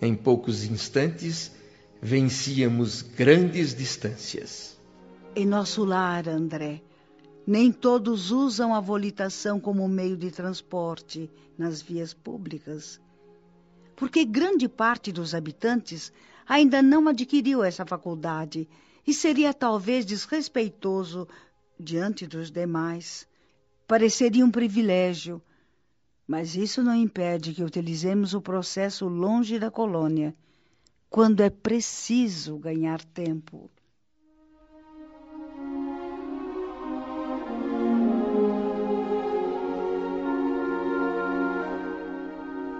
Em 0.00 0.14
poucos 0.14 0.64
instantes, 0.64 1.52
vencíamos 2.00 3.02
grandes 3.02 3.74
distâncias. 3.74 4.78
Em 5.34 5.46
nosso 5.46 5.84
lar, 5.84 6.28
André, 6.28 6.82
nem 7.46 7.72
todos 7.72 8.30
usam 8.30 8.74
a 8.74 8.80
volitação 8.80 9.60
como 9.60 9.86
meio 9.88 10.16
de 10.16 10.30
transporte 10.30 11.30
nas 11.56 11.82
vias 11.82 12.12
públicas 12.14 13.00
porque 13.98 14.24
grande 14.24 14.68
parte 14.68 15.10
dos 15.10 15.34
habitantes 15.34 16.12
ainda 16.46 16.80
não 16.80 17.08
adquiriu 17.08 17.64
essa 17.64 17.84
faculdade 17.84 18.68
e 19.04 19.12
seria 19.12 19.52
talvez 19.52 20.06
desrespeitoso 20.06 21.26
diante 21.78 22.24
dos 22.24 22.48
demais. 22.48 23.26
Pareceria 23.88 24.44
um 24.44 24.52
privilégio, 24.52 25.42
mas 26.28 26.54
isso 26.54 26.80
não 26.80 26.94
impede 26.94 27.52
que 27.52 27.64
utilizemos 27.64 28.34
o 28.34 28.40
processo 28.40 29.08
longe 29.08 29.58
da 29.58 29.68
colônia, 29.68 30.32
quando 31.10 31.42
é 31.42 31.50
preciso 31.50 32.58
ganhar 32.58 33.02
tempo. 33.04 33.70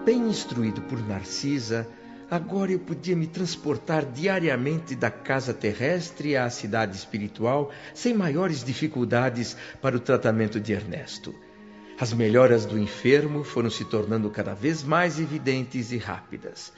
bem 0.08 0.26
instruído 0.26 0.80
por 0.80 1.06
Narcisa, 1.06 1.86
agora 2.30 2.72
eu 2.72 2.78
podia 2.78 3.14
me 3.14 3.26
transportar 3.26 4.06
diariamente 4.06 4.94
da 4.94 5.10
casa 5.10 5.52
terrestre 5.52 6.34
à 6.34 6.48
cidade 6.48 6.96
espiritual 6.96 7.70
sem 7.92 8.14
maiores 8.14 8.64
dificuldades 8.64 9.54
para 9.82 9.98
o 9.98 10.00
tratamento 10.00 10.58
de 10.58 10.72
Ernesto. 10.72 11.34
As 12.00 12.10
melhoras 12.14 12.64
do 12.64 12.78
enfermo 12.78 13.44
foram 13.44 13.68
se 13.68 13.84
tornando 13.84 14.30
cada 14.30 14.54
vez 14.54 14.82
mais 14.82 15.20
evidentes 15.20 15.92
e 15.92 15.98
rápidas. 15.98 16.72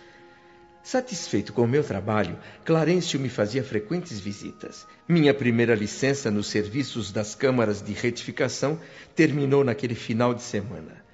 Satisfeito 0.83 1.53
com 1.53 1.63
o 1.63 1.69
meu 1.69 1.85
trabalho, 1.85 2.39
Clarencio 2.65 3.21
me 3.21 3.29
fazia 3.29 3.63
frequentes 3.63 4.19
visitas. 4.19 4.87
Minha 5.07 5.35
primeira 5.35 5.75
licença 5.75 6.31
nos 6.31 6.47
serviços 6.47 7.13
das 7.13 7.35
câmaras 7.35 7.83
de 7.83 7.93
retificação 7.93 8.81
terminou 9.15 9.63
naquele 9.63 9.95
final 9.95 10.33
de 10.33 10.43
semana. 10.43 11.05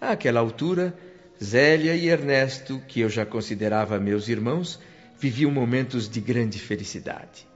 Àquela 0.00 0.38
altura, 0.40 0.96
Zélia 1.42 1.96
e 1.96 2.08
Ernesto, 2.08 2.80
que 2.86 3.00
eu 3.00 3.08
já 3.08 3.26
considerava 3.26 3.98
meus 3.98 4.28
irmãos, 4.28 4.78
viviam 5.18 5.50
momentos 5.50 6.08
de 6.08 6.20
grande 6.20 6.58
felicidade. 6.58 7.46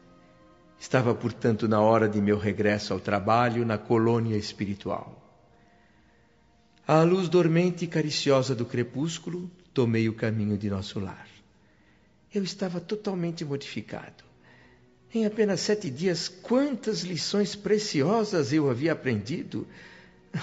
Estava, 0.79 1.15
portanto, 1.15 1.69
na 1.69 1.81
hora 1.81 2.09
de 2.09 2.21
meu 2.21 2.39
regresso 2.39 2.93
ao 2.93 3.01
trabalho 3.01 3.65
na 3.65 3.79
colônia 3.79 4.37
espiritual. 4.37 5.23
À 6.87 7.03
luz 7.03 7.29
dormente 7.29 7.85
e 7.85 7.89
cariciosa 7.89 8.55
do 8.55 8.65
crepúsculo, 8.65 9.51
tomei 9.73 10.09
o 10.09 10.15
caminho 10.15 10.57
de 10.59 10.69
nosso 10.69 11.01
lar. 11.01 11.36
Eu 12.35 12.43
estava 12.43 12.81
totalmente 12.81 13.45
modificado. 13.45 14.25
Em 15.15 15.25
apenas 15.25 15.61
sete 15.61 15.89
dias, 15.89 16.29
quantas 16.29 17.01
lições 17.01 17.55
preciosas 17.55 18.53
eu 18.53 18.69
havia 18.69 18.93
aprendido! 18.93 19.67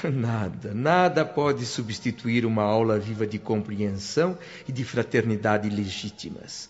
Nada, 0.12 0.74
nada 0.74 1.24
pode 1.24 1.66
substituir 1.66 2.46
uma 2.46 2.64
aula 2.64 2.98
viva 2.98 3.28
de 3.28 3.38
compreensão 3.38 4.38
e 4.68 4.72
de 4.72 4.84
fraternidade 4.84 5.70
legítimas. 5.70 6.70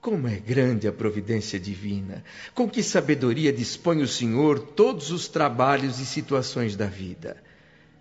Como 0.00 0.26
é 0.26 0.36
grande 0.36 0.88
a 0.88 0.92
providência 0.92 1.58
divina! 1.58 2.24
Com 2.54 2.68
que 2.68 2.82
sabedoria 2.82 3.52
dispõe 3.52 4.02
o 4.02 4.08
Senhor 4.08 4.58
todos 4.58 5.10
os 5.10 5.28
trabalhos 5.28 6.00
e 6.00 6.06
situações 6.06 6.74
da 6.74 6.86
vida! 6.86 7.36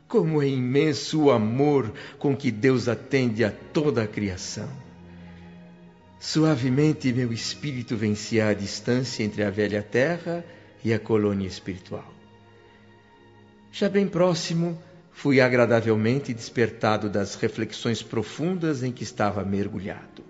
Como 0.08 0.41
é 0.41 0.48
imenso 0.48 1.24
o 1.24 1.32
amor 1.32 1.94
com 2.18 2.36
que 2.36 2.52
Deus 2.52 2.88
atende 2.88 3.44
a 3.44 3.52
toda 3.52 4.04
a 4.04 4.08
criação! 4.08 4.85
Suavemente 6.26 7.14
meu 7.14 7.32
espírito 7.32 7.96
vencia 7.96 8.48
a 8.48 8.54
distância 8.56 9.24
entre 9.24 9.44
a 9.44 9.52
velha 9.52 9.84
terra 9.84 10.44
e 10.84 10.92
a 10.92 10.98
colônia 10.98 11.48
espiritual. 11.48 12.12
Já 13.72 13.88
bem 13.88 14.08
próximo, 14.08 14.76
fui 15.12 15.40
agradavelmente 15.40 16.34
despertado 16.34 17.12
das 17.12 17.36
reflexões 17.36 18.02
profundas 18.02 18.82
em 18.82 18.92
que 18.92 19.04
estava 19.04 19.46
mergulhado. 19.46 20.24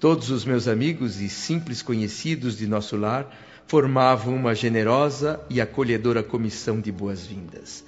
Todos 0.00 0.30
os 0.30 0.44
meus 0.44 0.66
amigos 0.66 1.20
e 1.20 1.28
simples 1.28 1.80
conhecidos 1.80 2.58
de 2.58 2.66
nosso 2.66 2.96
lar 2.96 3.32
formavam 3.68 4.34
uma 4.34 4.52
generosa 4.52 5.40
e 5.48 5.60
acolhedora 5.60 6.24
comissão 6.24 6.80
de 6.80 6.90
boas-vindas. 6.90 7.84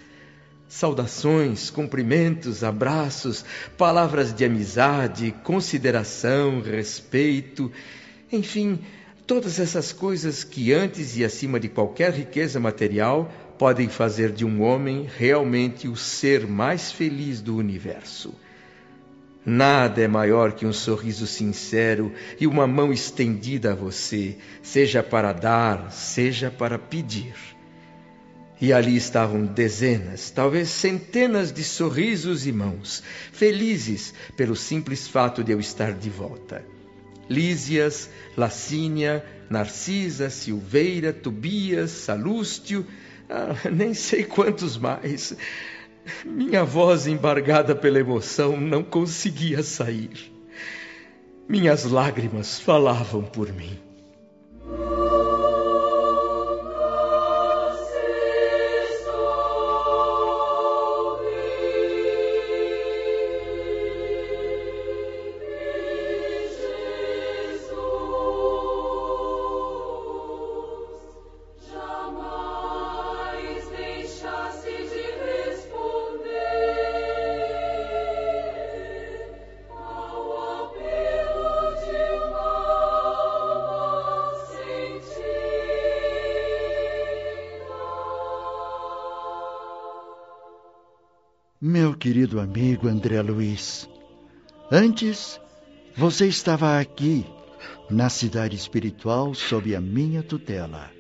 Saudações, 0.75 1.71
cumprimentos, 1.71 2.65
abraços, 2.65 3.45
palavras 3.79 4.35
de 4.35 4.45
amizade, 4.45 5.33
consideração, 5.45 6.61
respeito, 6.61 7.71
enfim, 8.33 8.81
todas 9.25 9.61
essas 9.61 9.93
coisas 9.93 10.43
que 10.43 10.73
antes 10.73 11.17
e 11.17 11.25
acima 11.25 11.61
de 11.61 11.69
qualquer 11.69 12.13
riqueza 12.13 12.59
material 12.59 13.31
podem 13.57 13.89
fazer 13.89 14.33
de 14.33 14.45
um 14.45 14.63
homem 14.63 15.09
realmente 15.17 15.87
o 15.87 15.95
ser 15.95 16.45
mais 16.45 16.91
feliz 16.91 17.41
do 17.41 17.57
universo. 17.57 18.35
Nada 19.47 20.03
é 20.03 20.09
maior 20.09 20.55
que 20.55 20.67
um 20.67 20.73
sorriso 20.73 21.29
sincero 21.29 22.13
e 22.41 22.49
uma 22.49 22.67
mão 22.67 22.93
estendida 22.93 23.71
a 23.71 23.77
você, 23.77 24.39
seja 24.61 25.05
para 25.05 25.33
dar, 25.33 25.93
seja 25.93 26.51
para 26.51 26.81
pedir. 26.81 27.54
E 28.65 28.73
ali 28.73 28.97
estavam 28.97 29.45
dezenas, 29.45 30.31
talvez 30.31 30.71
centenas 30.71 31.53
de 31.53 31.63
sorrisos 31.63 32.47
e 32.47 32.51
mãos, 32.51 33.03
felizes 33.31 34.15
pelo 34.39 34.57
simples 34.57 35.07
fato 35.07 35.45
de 35.45 35.53
eu 35.53 35.61
estar 35.61 35.93
de 35.93 36.09
volta. 36.09 36.65
Lísias, 37.29 38.09
Lacínia, 38.35 39.23
Narcisa, 39.51 40.31
Silveira, 40.31 41.13
Tobias, 41.13 41.91
Salústio, 41.91 42.87
ah, 43.29 43.55
nem 43.71 43.93
sei 43.93 44.25
quantos 44.25 44.79
mais. 44.79 45.37
Minha 46.25 46.65
voz, 46.65 47.07
embargada 47.07 47.77
pela 47.77 48.01
emoção, 48.01 48.57
não 48.59 48.83
conseguia 48.83 49.63
sair. 49.63 50.33
Minhas 51.47 51.85
lágrimas 51.85 52.59
falavam 52.59 53.25
por 53.25 53.53
mim. 53.53 53.79
Querido 92.05 92.39
amigo 92.39 92.87
André 92.87 93.23
Luiz, 93.23 93.89
antes 94.71 95.41
você 95.97 96.27
estava 96.27 96.79
aqui, 96.79 97.25
na 97.89 98.11
cidade 98.11 98.55
espiritual, 98.55 99.33
sob 99.33 99.75
a 99.75 99.81
minha 99.81 100.23
tutela. 100.23 100.91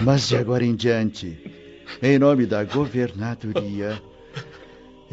Mas 0.00 0.26
de 0.26 0.38
agora 0.38 0.64
em 0.64 0.74
diante, 0.74 1.38
em 2.02 2.18
nome 2.18 2.46
da 2.46 2.64
governadoria, 2.64 4.02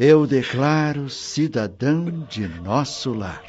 eu 0.00 0.26
declaro 0.26 1.10
cidadão 1.10 2.26
de 2.30 2.48
nosso 2.48 3.12
lar. 3.12 3.44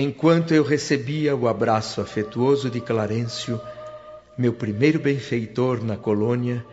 Enquanto 0.00 0.54
eu 0.54 0.62
recebia 0.62 1.36
o 1.36 1.46
abraço 1.46 2.00
afetuoso 2.00 2.70
de 2.70 2.80
Clarencio, 2.80 3.60
meu 4.36 4.50
primeiro 4.50 4.98
benfeitor 4.98 5.84
na 5.84 5.94
colônia, 5.94 6.64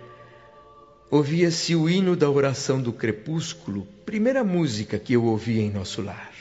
ouvia-se 1.12 1.76
o 1.76 1.90
hino 1.90 2.16
da 2.16 2.30
oração 2.30 2.82
do 2.82 2.94
crepúsculo, 2.94 3.86
primeira 4.06 4.46
música 4.46 4.98
que 4.98 5.12
eu 5.12 5.26
ouvi 5.26 5.60
em 5.60 5.70
nosso 5.70 6.02
lar. 6.02 6.32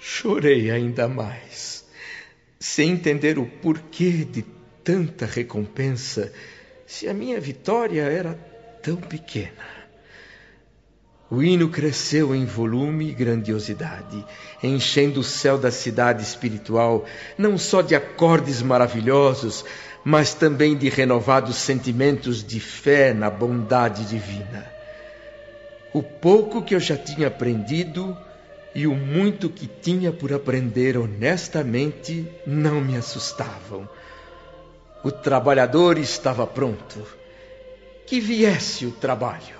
Chorei 0.00 0.70
ainda 0.70 1.06
mais, 1.06 1.84
sem 2.58 2.92
entender 2.92 3.38
o 3.38 3.44
porquê 3.44 4.24
de 4.24 4.46
tanta 4.82 5.26
recompensa, 5.26 6.32
se 6.86 7.06
a 7.06 7.12
minha 7.12 7.38
vitória 7.38 8.00
era 8.00 8.32
tão 8.82 8.96
pequena. 8.96 9.79
O 11.30 11.40
hino 11.42 11.68
cresceu 11.68 12.34
em 12.34 12.44
volume 12.44 13.08
e 13.08 13.12
grandiosidade, 13.12 14.26
enchendo 14.60 15.20
o 15.20 15.24
céu 15.24 15.56
da 15.56 15.70
cidade 15.70 16.24
espiritual 16.24 17.04
não 17.38 17.56
só 17.56 17.82
de 17.82 17.94
acordes 17.94 18.60
maravilhosos, 18.60 19.64
mas 20.04 20.34
também 20.34 20.76
de 20.76 20.88
renovados 20.88 21.54
sentimentos 21.54 22.42
de 22.42 22.58
fé 22.58 23.14
na 23.14 23.30
bondade 23.30 24.04
divina. 24.06 24.66
O 25.92 26.02
pouco 26.02 26.62
que 26.62 26.74
eu 26.74 26.80
já 26.80 26.96
tinha 26.96 27.28
aprendido 27.28 28.16
e 28.74 28.88
o 28.88 28.94
muito 28.94 29.48
que 29.48 29.68
tinha 29.68 30.12
por 30.12 30.32
aprender 30.32 30.96
honestamente 30.96 32.26
não 32.44 32.80
me 32.80 32.96
assustavam. 32.96 33.88
O 35.04 35.12
trabalhador 35.12 35.96
estava 35.96 36.46
pronto. 36.46 37.06
Que 38.06 38.20
viesse 38.20 38.84
o 38.84 38.90
trabalho. 38.90 39.59